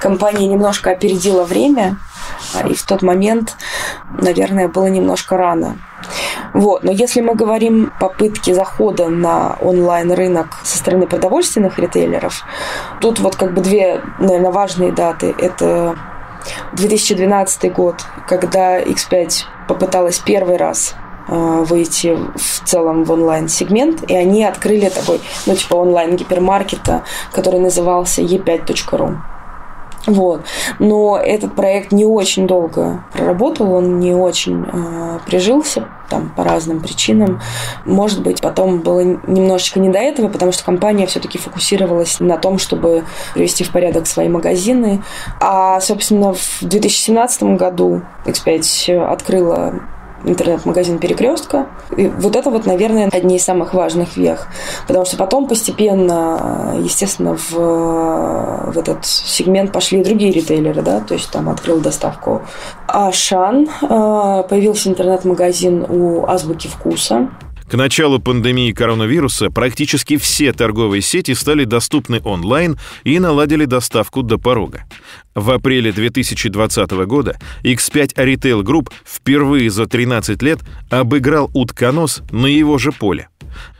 компания 0.00 0.46
немножко 0.46 0.90
опередила 0.90 1.44
время, 1.44 1.96
а, 2.54 2.66
и 2.66 2.74
в 2.74 2.82
тот 2.84 3.02
момент, 3.02 3.56
наверное, 4.10 4.68
было 4.68 4.86
немножко 4.86 5.36
рано. 5.36 5.78
Вот. 6.54 6.82
Но 6.82 6.92
если 6.92 7.20
мы 7.20 7.34
говорим 7.34 7.92
попытки 8.00 8.52
захода 8.52 9.08
на 9.08 9.56
онлайн-рынок 9.60 10.60
со 10.64 10.78
стороны 10.78 11.06
продовольственных 11.06 11.78
ритейлеров, 11.78 12.44
тут 13.00 13.20
вот 13.20 13.36
как 13.36 13.54
бы 13.54 13.60
две, 13.60 14.02
наверное, 14.18 14.50
важные 14.50 14.92
даты. 14.92 15.34
Это 15.38 15.96
2012 16.72 17.72
год, 17.72 17.96
когда 18.26 18.80
X5 18.80 19.44
попыталась 19.68 20.18
первый 20.18 20.56
раз 20.56 20.94
э, 21.28 21.64
выйти 21.68 22.16
в 22.36 22.64
целом 22.64 23.04
в 23.04 23.12
онлайн-сегмент, 23.12 24.10
и 24.10 24.16
они 24.16 24.44
открыли 24.44 24.88
такой, 24.88 25.20
ну, 25.46 25.54
типа 25.54 25.74
онлайн-гипермаркета, 25.74 27.04
который 27.32 27.60
назывался 27.60 28.22
e5.ru. 28.22 29.18
Вот. 30.08 30.42
Но 30.78 31.18
этот 31.22 31.54
проект 31.54 31.92
не 31.92 32.06
очень 32.06 32.46
долго 32.46 33.04
проработал, 33.12 33.74
он 33.74 34.00
не 34.00 34.14
очень 34.14 34.64
э, 34.64 35.18
прижился 35.26 35.86
там 36.08 36.32
по 36.34 36.42
разным 36.42 36.80
причинам. 36.80 37.40
Может 37.84 38.22
быть, 38.22 38.40
потом 38.40 38.80
было 38.80 39.00
немножечко 39.00 39.78
не 39.78 39.90
до 39.90 39.98
этого, 39.98 40.28
потому 40.28 40.52
что 40.52 40.64
компания 40.64 41.06
все-таки 41.06 41.36
фокусировалась 41.36 42.20
на 42.20 42.38
том, 42.38 42.58
чтобы 42.58 43.04
привести 43.34 43.64
в 43.64 43.70
порядок 43.70 44.06
свои 44.06 44.28
магазины. 44.28 45.02
А, 45.40 45.78
собственно, 45.80 46.32
в 46.32 46.58
2017 46.62 47.42
году 47.58 48.00
X5 48.24 49.04
открыла 49.04 49.74
интернет-магазин 50.24 50.98
«Перекрестка». 50.98 51.66
И 51.96 52.08
вот 52.08 52.36
это 52.36 52.50
вот, 52.50 52.66
наверное, 52.66 53.08
одни 53.12 53.36
из 53.36 53.44
самых 53.44 53.74
важных 53.74 54.16
вех. 54.16 54.48
Потому 54.86 55.04
что 55.04 55.16
потом 55.16 55.46
постепенно, 55.48 56.74
естественно, 56.78 57.36
в, 57.36 57.52
в 57.52 58.78
этот 58.78 59.04
сегмент 59.04 59.72
пошли 59.72 60.02
другие 60.02 60.32
ритейлеры, 60.32 60.82
да, 60.82 61.00
то 61.00 61.14
есть 61.14 61.30
там 61.30 61.48
открыл 61.48 61.80
доставку 61.80 62.42
Ашан, 62.86 63.68
э, 63.82 64.44
появился 64.48 64.88
интернет-магазин 64.88 65.84
у 65.88 66.26
Азбуки 66.26 66.68
Вкуса, 66.68 67.28
к 67.68 67.74
началу 67.74 68.18
пандемии 68.18 68.72
коронавируса 68.72 69.50
практически 69.50 70.16
все 70.16 70.52
торговые 70.52 71.02
сети 71.02 71.34
стали 71.34 71.64
доступны 71.64 72.20
онлайн 72.24 72.78
и 73.04 73.18
наладили 73.18 73.66
доставку 73.66 74.22
до 74.22 74.38
порога. 74.38 74.84
В 75.34 75.50
апреле 75.50 75.92
2020 75.92 76.90
года 77.06 77.38
X5 77.62 78.14
Retail 78.14 78.62
Group 78.62 78.90
впервые 79.04 79.70
за 79.70 79.86
13 79.86 80.42
лет 80.42 80.60
обыграл 80.90 81.50
утконос 81.52 82.22
на 82.30 82.46
его 82.46 82.78
же 82.78 82.90
поле. 82.92 83.28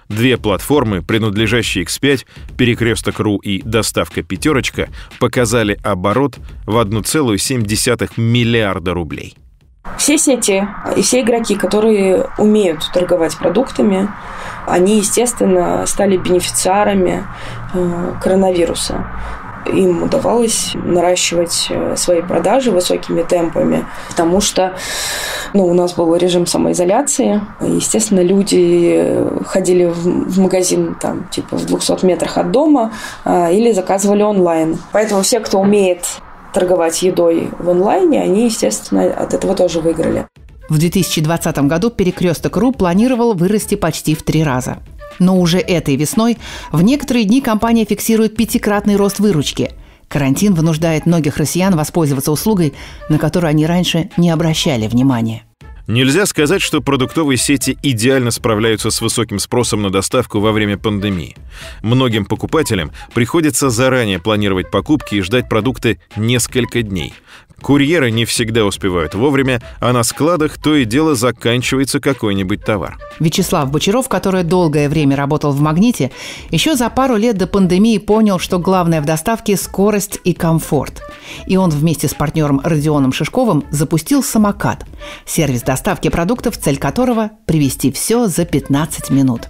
Две 0.09 0.39
платформы, 0.39 1.03
принадлежащие 1.03 1.85
X5, 1.85 2.25
Перекресток.ру 2.57 3.39
и 3.39 3.61
Доставка 3.63 4.23
Пятерочка, 4.23 4.89
показали 5.19 5.79
оборот 5.83 6.39
в 6.67 6.77
1,7 6.77 8.11
миллиарда 8.17 8.95
рублей. 8.95 9.37
Все 9.97 10.19
сети 10.19 10.67
и 10.97 11.03
все 11.03 11.21
игроки, 11.21 11.55
которые 11.55 12.27
умеют 12.39 12.89
торговать 12.93 13.37
продуктами, 13.37 14.09
они, 14.67 14.99
естественно, 14.99 15.87
стали 15.87 16.17
бенефициарами 16.17 17.27
э, 17.75 18.13
коронавируса. 18.21 19.07
Им 19.73 20.03
удавалось 20.03 20.73
наращивать 20.75 21.69
э, 21.71 21.95
свои 21.97 22.23
продажи 22.23 22.71
высокими 22.71 23.23
темпами, 23.23 23.87
потому 24.09 24.41
что 24.41 24.75
ну, 25.53 25.67
у 25.67 25.75
нас 25.75 25.95
был 25.95 26.15
режим 26.17 26.47
самоизоляции. 26.47 27.41
Естественно, 27.61 28.21
люди 28.21 29.27
ходили 29.47 29.87
в 29.87 30.39
магазин 30.39 30.95
там, 31.01 31.25
типа 31.31 31.57
в 31.57 31.67
200 31.67 32.05
метрах 32.05 32.39
от 32.39 32.51
дома 32.51 32.93
э, 33.25 33.55
или 33.55 33.73
заказывали 33.73 34.23
онлайн. 34.23 34.79
Поэтому 34.93 35.23
все, 35.23 35.41
кто 35.41 35.59
умеет 35.61 36.21
торговать 36.53 37.03
едой 37.03 37.51
в 37.59 37.69
онлайне, 37.71 38.23
они, 38.23 38.45
естественно, 38.47 39.05
от 39.05 39.35
этого 39.35 39.55
тоже 39.55 39.81
выиграли. 39.81 40.27
В 40.69 40.79
2020 40.79 41.59
году 41.61 41.91
перекресток 41.91 42.57
РУ 42.57 42.73
планировал 42.73 43.35
вырасти 43.35 43.75
почти 43.75 44.15
в 44.15 44.23
три 44.23 44.45
раза. 44.45 44.79
Но 45.19 45.39
уже 45.39 45.59
этой 45.59 45.97
весной 45.97 46.39
в 46.71 46.83
некоторые 46.83 47.25
дни 47.25 47.41
компания 47.41 47.85
фиксирует 47.85 48.37
пятикратный 48.37 48.97
рост 48.97 49.19
выручки. 49.19 49.73
Карантин 50.09 50.55
вынуждает 50.55 51.07
многих 51.07 51.37
россиян 51.39 51.75
воспользоваться 51.77 52.33
услугой, 52.33 52.75
на 53.09 53.19
которую 53.19 53.51
они 53.51 53.67
раньше 53.67 54.11
не 54.17 54.31
обращали 54.31 54.87
внимания. 54.87 55.48
Нельзя 55.89 56.27
сказать, 56.27 56.61
что 56.61 56.83
продуктовые 56.83 57.39
сети 57.39 57.79
идеально 57.83 58.31
справляются 58.31 58.91
с 58.91 59.01
высоким 59.01 59.39
спросом 59.39 59.81
на 59.81 59.89
доставку 59.89 60.39
во 60.39 60.53
время 60.53 60.77
пандемии. 60.77 61.35
Многим 61.83 62.27
покупателям 62.27 62.93
приходится 63.15 63.71
заранее 63.71 64.19
планировать 64.19 64.71
покупки 64.71 65.15
и 65.15 65.23
ждать 65.23 65.49
продукты 65.49 65.99
несколько 66.15 66.83
дней. 66.83 67.15
Курьеры 67.63 68.11
не 68.11 68.25
всегда 68.25 68.65
успевают 68.65 69.15
вовремя, 69.15 69.61
а 69.81 69.93
на 69.93 70.05
складах 70.05 70.59
то 70.59 70.77
и 70.77 70.85
дело 70.85 71.15
заканчивается 71.15 72.01
какой-нибудь 72.01 72.65
товар. 72.65 72.99
Вячеслав 73.19 73.71
Бочаров, 73.71 74.09
который 74.09 74.45
долгое 74.45 74.89
время 74.89 75.17
работал 75.17 75.53
в 75.53 75.61
«Магните», 75.61 76.13
еще 76.51 76.77
за 76.77 76.89
пару 76.89 77.17
лет 77.17 77.37
до 77.37 77.47
пандемии 77.47 77.99
понял, 77.99 78.39
что 78.39 78.59
главное 78.59 79.01
в 79.01 79.07
доставке– 79.07 79.57
скорость 79.59 80.21
и 80.23 80.35
комфорт. 80.35 81.03
И 81.47 81.57
он 81.57 81.71
вместе 81.71 82.07
с 82.09 82.15
партнером 82.15 82.61
Родионом 82.63 83.13
Шишковым 83.13 83.65
запустил 83.71 84.23
«Самокат»– 84.23 84.87
сервис 85.27 85.63
доставки 85.63 86.09
продуктов, 86.09 86.57
цель 86.57 86.79
которого– 86.79 87.31
привезти 87.47 87.91
все 87.91 88.29
за 88.29 88.45
15 88.45 89.11
минут. 89.11 89.49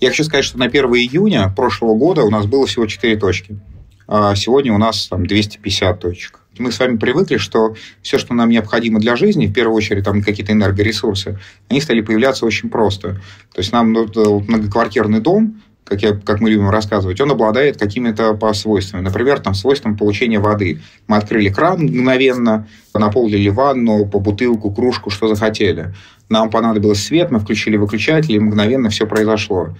Я 0.00 0.10
хочу 0.10 0.24
сказать, 0.24 0.44
что 0.44 0.58
на 0.58 0.66
1 0.66 0.84
июня 0.86 1.52
прошлого 1.54 1.94
года 1.94 2.22
у 2.24 2.30
нас 2.30 2.46
было 2.46 2.66
всего 2.66 2.86
4 2.86 3.16
точки. 3.16 3.58
А 4.06 4.34
сегодня 4.34 4.74
у 4.74 4.78
нас 4.78 5.06
там 5.06 5.26
250 5.26 6.00
точек 6.00 6.43
мы 6.58 6.72
с 6.72 6.78
вами 6.78 6.96
привыкли, 6.96 7.36
что 7.36 7.74
все, 8.02 8.18
что 8.18 8.34
нам 8.34 8.48
необходимо 8.50 9.00
для 9.00 9.16
жизни, 9.16 9.46
в 9.46 9.52
первую 9.52 9.76
очередь 9.76 10.04
там 10.04 10.22
какие-то 10.22 10.52
энергоресурсы, 10.52 11.38
они 11.68 11.80
стали 11.80 12.00
появляться 12.00 12.46
очень 12.46 12.68
просто. 12.68 13.20
То 13.52 13.58
есть 13.58 13.72
нам 13.72 13.92
ну, 13.92 14.06
многоквартирный 14.40 15.20
дом, 15.20 15.62
как, 15.84 16.02
я, 16.02 16.14
как 16.14 16.40
мы 16.40 16.50
любим 16.50 16.70
рассказывать, 16.70 17.20
он 17.20 17.30
обладает 17.30 17.76
какими-то 17.76 18.34
по 18.34 18.52
свойствами. 18.54 19.02
Например, 19.02 19.38
там 19.38 19.54
свойством 19.54 19.96
получения 19.96 20.38
воды. 20.38 20.80
Мы 21.06 21.16
открыли 21.16 21.50
кран 21.50 21.82
мгновенно, 21.82 22.66
наполнили 22.94 23.48
ванну, 23.50 24.06
по 24.06 24.18
бутылку, 24.18 24.72
кружку, 24.72 25.10
что 25.10 25.28
захотели. 25.28 25.94
Нам 26.30 26.50
понадобился 26.50 27.02
свет, 27.02 27.30
мы 27.30 27.38
включили 27.38 27.76
выключатель, 27.76 28.32
и 28.32 28.38
мгновенно 28.38 28.88
все 28.88 29.06
произошло. 29.06 29.76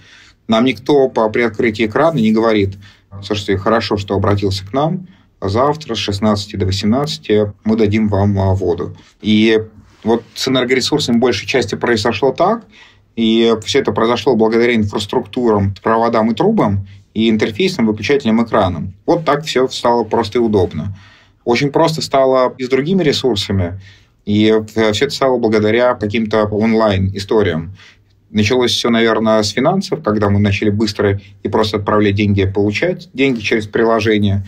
Нам 0.47 0.65
никто 0.65 1.09
по 1.09 1.27
при 1.29 1.41
открытии 1.41 1.87
крана 1.87 2.19
не 2.19 2.31
говорит, 2.31 2.75
слушайте, 3.23 3.57
хорошо, 3.57 3.97
что 3.97 4.15
обратился 4.15 4.65
к 4.65 4.73
нам, 4.73 5.07
завтра 5.41 5.95
с 5.95 5.97
16 5.97 6.57
до 6.57 6.65
18 6.65 7.53
мы 7.63 7.75
дадим 7.75 8.07
вам 8.07 8.39
а, 8.39 8.53
воду. 8.53 8.95
И 9.21 9.59
вот 10.03 10.23
с 10.33 10.47
энергоресурсами 10.47 11.17
большей 11.17 11.47
части 11.47 11.75
произошло 11.75 12.31
так, 12.31 12.65
и 13.15 13.55
все 13.63 13.79
это 13.79 13.91
произошло 13.91 14.35
благодаря 14.35 14.75
инфраструктурам, 14.75 15.73
проводам 15.81 16.31
и 16.31 16.35
трубам, 16.35 16.87
и 17.13 17.29
интерфейсам, 17.29 17.87
выключателям, 17.87 18.43
экранам. 18.43 18.93
Вот 19.05 19.25
так 19.25 19.45
все 19.45 19.67
стало 19.69 20.03
просто 20.03 20.37
и 20.37 20.41
удобно. 20.41 20.95
Очень 21.45 21.71
просто 21.71 22.01
стало 22.01 22.53
и 22.57 22.63
с 22.63 22.69
другими 22.69 23.03
ресурсами, 23.03 23.79
и 24.25 24.53
все 24.91 25.05
это 25.05 25.13
стало 25.13 25.37
благодаря 25.37 25.93
каким-то 25.93 26.45
онлайн-историям. 26.45 27.75
Началось 28.31 28.71
все, 28.71 28.89
наверное, 28.89 29.41
с 29.43 29.51
финансов, 29.51 30.03
когда 30.03 30.29
мы 30.29 30.39
начали 30.39 30.69
быстро 30.69 31.21
и 31.43 31.47
просто 31.47 31.77
отправлять 31.77 32.15
деньги, 32.15 32.43
получать 32.43 33.09
деньги 33.13 33.39
через 33.39 33.67
приложение 33.67 34.43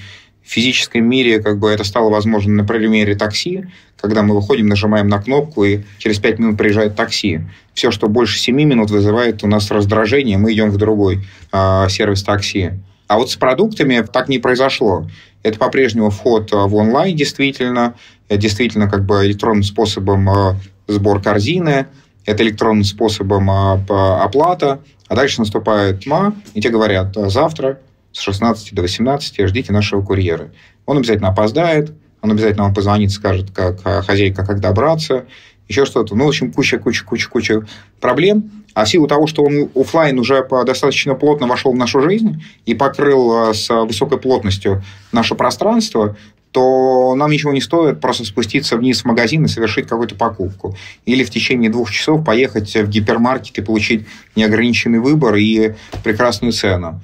физическом 0.50 1.04
мире 1.06 1.42
как 1.42 1.60
бы 1.60 1.70
это 1.70 1.84
стало 1.84 2.10
возможно 2.10 2.54
на 2.54 2.64
примере 2.64 3.16
такси, 3.16 3.66
когда 4.00 4.24
мы 4.24 4.36
выходим, 4.36 4.68
нажимаем 4.68 5.08
на 5.08 5.22
кнопку, 5.22 5.66
и 5.66 5.82
через 5.98 6.20
5 6.20 6.40
минут 6.40 6.58
приезжает 6.58 6.96
такси. 6.96 7.42
Все, 7.74 7.92
что 7.92 8.08
больше 8.08 8.40
7 8.40 8.56
минут, 8.56 8.90
вызывает 8.90 9.44
у 9.44 9.48
нас 9.48 9.70
раздражение, 9.72 10.38
мы 10.38 10.54
идем 10.54 10.72
в 10.72 10.78
другой 10.78 11.22
э, 11.52 11.88
сервис 11.90 12.24
такси. 12.24 12.72
А 13.08 13.18
вот 13.18 13.32
с 13.32 13.36
продуктами 13.36 14.06
так 14.12 14.30
не 14.30 14.40
произошло. 14.40 15.10
Это 15.44 15.58
по-прежнему 15.58 16.10
вход 16.10 16.52
в 16.52 16.76
онлайн, 16.76 17.16
действительно. 17.16 17.96
Действительно 18.30 18.90
как 18.90 19.06
бы 19.06 19.26
электронным 19.26 19.64
способом 19.64 20.30
э, 20.30 20.56
сбор 20.88 21.22
корзины. 21.22 21.88
Это 22.26 22.44
электронным 22.44 22.84
способом 22.84 23.50
оплата. 23.50 24.80
А 25.08 25.16
дальше 25.16 25.40
наступает 25.40 26.02
тьма, 26.02 26.34
и 26.54 26.60
тебе 26.60 26.74
говорят, 26.74 27.16
завтра 27.16 27.80
с 28.18 28.22
16 28.22 28.74
до 28.74 28.82
18 28.82 29.48
ждите 29.48 29.72
нашего 29.72 30.02
курьера. 30.02 30.52
Он 30.88 30.98
обязательно 30.98 31.30
опоздает, 31.30 31.94
он 32.22 32.32
обязательно 32.32 32.64
вам 32.64 32.74
позвонит, 32.74 33.12
скажет, 33.12 33.52
как 33.52 33.80
а, 33.84 34.02
хозяйка, 34.02 34.44
как 34.44 34.60
добраться, 34.60 35.26
еще 35.68 35.86
что-то. 35.86 36.16
Ну, 36.16 36.26
в 36.26 36.30
общем, 36.30 36.52
куча, 36.52 36.80
куча, 36.80 37.06
куча, 37.06 37.30
куча 37.30 37.68
проблем. 38.00 38.52
А 38.74 38.86
в 38.86 38.90
силу 38.90 39.08
того, 39.08 39.28
что 39.28 39.44
он 39.44 39.70
офлайн 39.76 40.18
уже 40.18 40.48
достаточно 40.66 41.14
плотно 41.14 41.46
вошел 41.46 41.74
в 41.74 41.76
нашу 41.76 42.02
жизнь 42.02 42.44
и 42.66 42.74
покрыл 42.74 43.50
а, 43.50 43.54
с 43.54 43.70
высокой 43.70 44.18
плотностью 44.18 44.82
наше 45.12 45.36
пространство, 45.36 46.18
то 46.52 47.14
нам 47.14 47.30
ничего 47.30 47.54
не 47.54 47.62
стоит 47.62 48.02
просто 48.02 48.26
спуститься 48.26 48.78
вниз 48.78 49.02
в 49.02 49.06
магазин 49.06 49.46
и 49.46 49.48
совершить 49.48 49.88
какую-то 49.88 50.16
покупку. 50.16 50.76
Или 51.06 51.24
в 51.24 51.30
течение 51.30 51.70
двух 51.70 51.92
часов 51.92 52.26
поехать 52.26 52.74
в 52.74 52.90
гипермаркет 52.90 53.60
и 53.60 53.62
получить 53.62 54.08
неограниченный 54.36 55.00
выбор 55.00 55.36
и 55.36 55.76
прекрасную 56.04 56.52
цену 56.52 57.00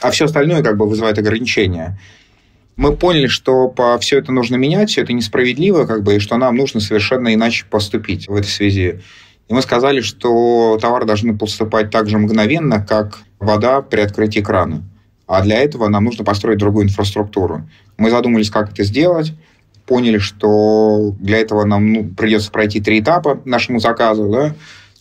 а 0.00 0.10
все 0.10 0.26
остальное 0.26 0.62
как 0.62 0.76
бы 0.76 0.88
вызывает 0.88 1.18
ограничения. 1.18 1.98
Мы 2.76 2.96
поняли, 2.96 3.28
что 3.28 3.68
по 3.68 3.96
все 3.98 4.18
это 4.18 4.32
нужно 4.32 4.56
менять, 4.56 4.90
все 4.90 5.02
это 5.02 5.12
несправедливо, 5.12 5.86
как 5.86 6.02
бы, 6.02 6.16
и 6.16 6.18
что 6.18 6.36
нам 6.36 6.56
нужно 6.56 6.80
совершенно 6.80 7.32
иначе 7.32 7.66
поступить 7.70 8.28
в 8.28 8.34
этой 8.34 8.48
связи. 8.48 9.00
И 9.48 9.54
мы 9.54 9.62
сказали, 9.62 10.00
что 10.00 10.78
товары 10.80 11.04
должны 11.04 11.36
поступать 11.36 11.90
так 11.90 12.08
же 12.08 12.18
мгновенно, 12.18 12.84
как 12.84 13.20
вода 13.38 13.82
при 13.82 14.00
открытии 14.00 14.40
крана. 14.40 14.82
А 15.26 15.42
для 15.42 15.58
этого 15.58 15.88
нам 15.88 16.04
нужно 16.04 16.24
построить 16.24 16.58
другую 16.58 16.86
инфраструктуру. 16.86 17.68
Мы 17.96 18.10
задумались, 18.10 18.50
как 18.50 18.72
это 18.72 18.82
сделать, 18.84 19.32
поняли, 19.86 20.18
что 20.18 21.14
для 21.18 21.38
этого 21.38 21.64
нам 21.64 21.92
ну, 21.92 22.04
придется 22.04 22.50
пройти 22.50 22.80
три 22.80 23.00
этапа 23.00 23.40
нашему 23.44 23.80
заказу. 23.80 24.28
Да? 24.30 24.54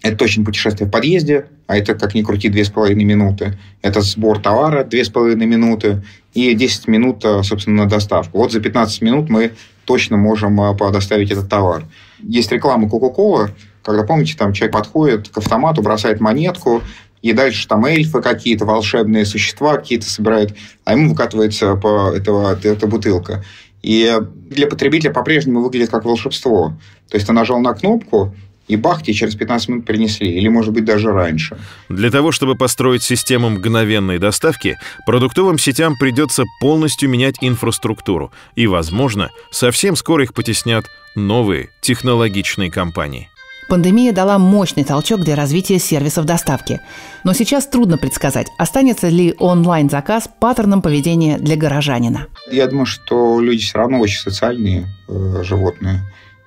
Это 0.03 0.17
точно 0.17 0.43
путешествие 0.43 0.85
в 0.85 0.91
подъезде, 0.91 1.45
а 1.65 1.77
это, 1.77 1.95
как 1.95 2.13
ни 2.13 2.21
крути, 2.23 2.49
две 2.49 2.65
с 2.65 2.69
половиной 2.69 3.05
минуты. 3.05 3.57
Это 3.81 4.01
сбор 4.01 4.37
товара 4.39 4.83
две 4.83 5.05
с 5.05 5.09
половиной 5.09 5.45
минуты 5.45 6.03
и 6.33 6.53
10 6.53 6.89
минут, 6.89 7.23
э, 7.23 7.41
собственно, 7.43 7.83
на 7.83 7.89
доставку. 7.89 8.37
Вот 8.37 8.51
за 8.51 8.59
15 8.59 9.01
минут 9.01 9.29
мы 9.29 9.53
точно 9.85 10.17
можем 10.17 10.59
э, 10.59 10.91
доставить 10.91 11.31
этот 11.31 11.47
товар. 11.47 11.85
Есть 12.19 12.51
реклама 12.51 12.89
Coca-Cola, 12.89 13.51
когда, 13.81 14.03
помните, 14.03 14.35
там 14.37 14.51
человек 14.51 14.73
подходит 14.73 15.29
к 15.29 15.37
автомату, 15.37 15.81
бросает 15.81 16.19
монетку, 16.19 16.83
и 17.21 17.31
дальше 17.31 17.65
там 17.69 17.85
эльфы 17.85 18.21
какие-то, 18.21 18.65
волшебные 18.65 19.25
существа 19.25 19.77
какие-то 19.77 20.09
собирают, 20.09 20.53
а 20.83 20.91
ему 20.91 21.11
выкатывается 21.11 21.75
по 21.75 22.11
этого, 22.13 22.59
эта 22.61 22.87
бутылка. 22.87 23.41
И 23.81 24.19
для 24.49 24.67
потребителя 24.67 25.11
по-прежнему 25.11 25.61
выглядит 25.61 25.89
как 25.89 26.03
волшебство. 26.03 26.77
То 27.09 27.15
есть 27.15 27.25
ты 27.25 27.31
нажал 27.31 27.59
на 27.61 27.73
кнопку, 27.73 28.35
и 28.67 28.75
бах, 28.75 29.03
тебе 29.03 29.13
через 29.13 29.35
15 29.35 29.69
минут 29.69 29.85
принесли, 29.85 30.31
или, 30.31 30.47
может 30.47 30.73
быть, 30.73 30.85
даже 30.85 31.11
раньше. 31.11 31.57
Для 31.89 32.09
того, 32.09 32.31
чтобы 32.31 32.55
построить 32.55 33.03
систему 33.03 33.49
мгновенной 33.49 34.19
доставки, 34.19 34.77
продуктовым 35.05 35.59
сетям 35.59 35.97
придется 35.97 36.43
полностью 36.59 37.09
менять 37.09 37.35
инфраструктуру, 37.41 38.31
и, 38.55 38.67
возможно, 38.67 39.29
совсем 39.51 39.95
скоро 39.95 40.23
их 40.23 40.33
потеснят 40.33 40.85
новые 41.15 41.69
технологичные 41.81 42.71
компании. 42.71 43.29
Пандемия 43.69 44.11
дала 44.11 44.37
мощный 44.37 44.83
толчок 44.83 45.21
для 45.21 45.35
развития 45.35 45.79
сервисов 45.79 46.25
доставки. 46.25 46.81
Но 47.23 47.33
сейчас 47.33 47.65
трудно 47.65 47.97
предсказать, 47.97 48.47
останется 48.57 49.07
ли 49.07 49.33
онлайн-заказ 49.39 50.29
паттерном 50.39 50.81
поведения 50.81 51.37
для 51.37 51.55
горожанина. 51.55 52.27
Я 52.51 52.67
думаю, 52.67 52.85
что 52.85 53.39
люди 53.39 53.63
все 53.63 53.77
равно 53.77 53.99
очень 53.99 54.19
социальные 54.19 54.87
э, 55.07 55.43
животные. 55.43 56.01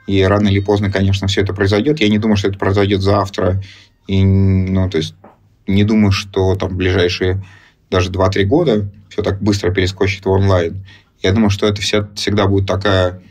И 0.06 0.22
рано 0.22 0.48
или 0.48 0.60
поздно, 0.60 0.90
конечно, 0.90 1.26
все 1.26 1.42
это 1.42 1.52
произойдет. 1.52 2.00
Я 2.00 2.08
не 2.08 2.18
думаю, 2.18 2.36
что 2.36 2.48
это 2.48 2.58
произойдет 2.58 3.02
завтра. 3.02 3.62
И, 4.06 4.24
ну, 4.24 4.88
то 4.88 4.98
есть, 4.98 5.14
не 5.66 5.84
думаю, 5.84 6.12
что 6.12 6.54
там 6.54 6.76
ближайшие 6.76 7.42
даже 7.90 8.10
2-3 8.10 8.44
года 8.44 8.88
все 9.08 9.22
так 9.22 9.40
быстро 9.40 9.72
перескочит 9.72 10.24
в 10.24 10.30
онлайн. 10.30 10.84
Я 11.22 11.32
думаю, 11.32 11.50
что 11.50 11.66
это 11.66 11.80
вся, 11.80 12.08
всегда 12.14 12.46
будет 12.46 12.66
такая 12.66 13.22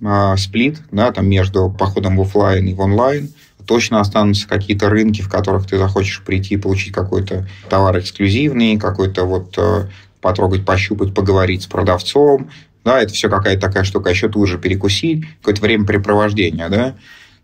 э, 0.00 0.36
сплит, 0.36 0.80
да, 0.90 1.12
там 1.12 1.28
между 1.28 1.70
походом 1.70 2.16
в 2.16 2.22
офлайн 2.22 2.66
и 2.66 2.74
в 2.74 2.80
онлайн. 2.80 3.30
Точно 3.66 4.00
останутся 4.00 4.48
какие-то 4.48 4.88
рынки, 4.88 5.22
в 5.22 5.28
которых 5.28 5.66
ты 5.66 5.76
захочешь 5.76 6.22
прийти 6.22 6.54
и 6.54 6.58
получить 6.58 6.94
какой-то 6.94 7.48
товар 7.68 7.98
эксклюзивный, 7.98 8.78
какой-то 8.78 9.24
вот 9.24 9.54
э, 9.58 9.88
потрогать, 10.20 10.64
пощупать, 10.64 11.14
поговорить 11.14 11.62
с 11.62 11.66
продавцом, 11.66 12.50
да, 12.86 13.02
это 13.02 13.12
все 13.12 13.28
какая-то 13.28 13.60
такая 13.60 13.82
штука, 13.82 14.10
еще 14.10 14.28
тут 14.28 14.48
же 14.48 14.58
перекусить, 14.58 15.24
какое-то 15.40 15.60
времяпрепровождение, 15.60 16.68
да, 16.68 16.94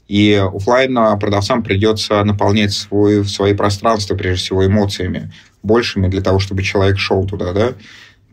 и 0.06 0.34
офлайн 0.34 0.94
продавцам 1.18 1.64
придется 1.64 2.22
наполнять 2.22 2.72
свой, 2.72 3.24
свои 3.24 3.52
пространства, 3.52 4.14
прежде 4.14 4.44
всего, 4.44 4.64
эмоциями 4.64 5.32
большими 5.64 6.06
для 6.06 6.20
того, 6.20 6.38
чтобы 6.38 6.62
человек 6.62 6.98
шел 6.98 7.26
туда, 7.26 7.52
да, 7.52 7.72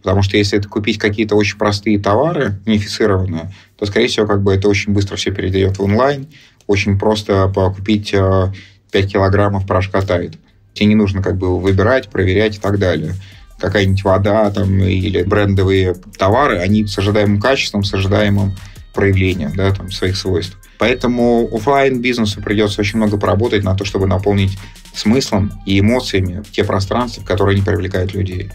Потому 0.01 0.21
что 0.21 0.37
если 0.37 0.57
это 0.57 0.69
купить 0.69 0.97
какие-то 0.97 1.35
очень 1.35 1.57
простые 1.57 1.99
товары, 1.99 2.57
унифицированные, 2.65 3.51
то, 3.77 3.85
скорее 3.85 4.07
всего, 4.07 4.25
как 4.25 4.41
бы 4.41 4.53
это 4.53 4.69
очень 4.69 4.93
быстро 4.93 5.17
все 5.17 5.31
перейдет 5.31 5.77
в 5.77 5.83
онлайн. 5.83 6.25
Очень 6.67 6.97
просто 6.97 7.51
купить 7.75 8.11
5 8.11 8.53
э, 8.93 9.07
килограммов 9.07 9.67
порошка 9.67 10.01
тает. 10.01 10.35
Тебе 10.73 10.85
не 10.85 10.95
нужно 10.95 11.21
как 11.21 11.35
бы 11.35 11.59
выбирать, 11.59 12.07
проверять 12.07 12.55
и 12.55 12.59
так 12.59 12.79
далее 12.79 13.13
какая-нибудь 13.59 14.03
вода 14.03 14.49
там, 14.51 14.79
или 14.79 15.23
брендовые 15.23 15.95
товары, 16.17 16.59
они 16.59 16.85
с 16.85 16.97
ожидаемым 16.97 17.39
качеством, 17.39 17.83
с 17.83 17.93
ожидаемым 17.93 18.55
проявлением 18.93 19.55
да, 19.55 19.71
там, 19.71 19.91
своих 19.91 20.17
свойств. 20.17 20.57
Поэтому 20.77 21.49
офлайн 21.53 22.01
бизнесу 22.01 22.41
придется 22.41 22.81
очень 22.81 22.97
много 22.97 23.17
поработать 23.17 23.63
на 23.63 23.75
то, 23.75 23.85
чтобы 23.85 24.07
наполнить 24.07 24.57
смыслом 24.93 25.51
и 25.65 25.79
эмоциями 25.79 26.43
те 26.51 26.63
пространства, 26.63 27.21
в 27.21 27.25
которые 27.25 27.55
они 27.55 27.63
привлекают 27.63 28.13
людей. 28.13 28.49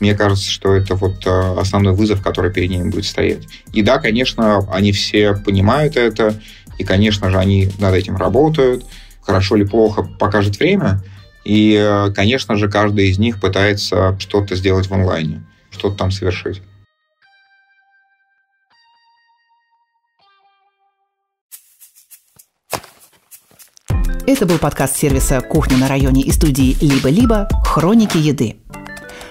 Мне 0.00 0.14
кажется, 0.14 0.50
что 0.50 0.74
это 0.74 0.94
вот 0.94 1.26
э, 1.26 1.54
основной 1.58 1.94
вызов, 1.94 2.22
который 2.22 2.52
перед 2.52 2.68
ними 2.68 2.90
будет 2.90 3.06
стоять. 3.06 3.46
И 3.72 3.80
да, 3.80 3.98
конечно, 3.98 4.58
они 4.70 4.92
все 4.92 5.34
понимают 5.34 5.96
это, 5.96 6.40
и, 6.78 6.84
конечно 6.84 7.30
же, 7.30 7.38
они 7.38 7.70
над 7.78 7.94
этим 7.94 8.16
работают. 8.16 8.84
Хорошо 9.22 9.56
или 9.56 9.64
плохо 9.64 10.02
покажет 10.02 10.58
время– 10.58 11.02
и, 11.44 11.74
э, 11.74 12.10
конечно 12.12 12.56
же, 12.56 12.68
каждый 12.68 13.08
из 13.08 13.18
них 13.18 13.40
пытается 13.40 14.16
что-то 14.18 14.56
сделать 14.56 14.88
в 14.88 14.94
онлайне, 14.94 15.44
что-то 15.70 15.96
там 15.96 16.10
совершить. 16.10 16.62
Это 24.26 24.46
был 24.46 24.58
подкаст 24.58 24.96
сервиса 24.96 25.42
«Кухня 25.42 25.76
на 25.76 25.86
районе» 25.86 26.22
и 26.22 26.32
студии 26.32 26.76
«Либо-либо. 26.80 27.46
Хроники 27.62 28.16
еды». 28.16 28.56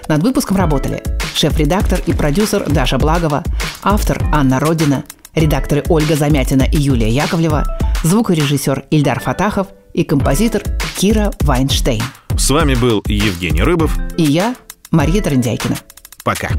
Над 0.06 0.22
выпуском 0.22 0.56
работали 0.56 1.02
шеф-редактор 1.34 2.00
и 2.06 2.12
продюсер 2.12 2.64
Даша 2.70 2.96
Благова, 2.96 3.42
автор 3.82 4.22
Анна 4.32 4.60
Родина, 4.60 5.04
редакторы 5.34 5.82
Ольга 5.88 6.14
Замятина 6.14 6.62
и 6.62 6.76
Юлия 6.76 7.08
Яковлева, 7.08 7.64
звукорежиссер 8.04 8.84
Ильдар 8.90 9.18
Фатахов– 9.18 9.68
и 9.94 10.04
композитор 10.04 10.62
Кира 10.98 11.32
Вайнштейн. 11.40 12.02
С 12.36 12.50
вами 12.50 12.74
был 12.74 13.02
Евгений 13.06 13.62
Рыбов 13.62 13.96
и 14.18 14.24
я, 14.24 14.54
Мария 14.90 15.22
Трендяйкина. 15.22 15.78
Пока. 16.24 16.50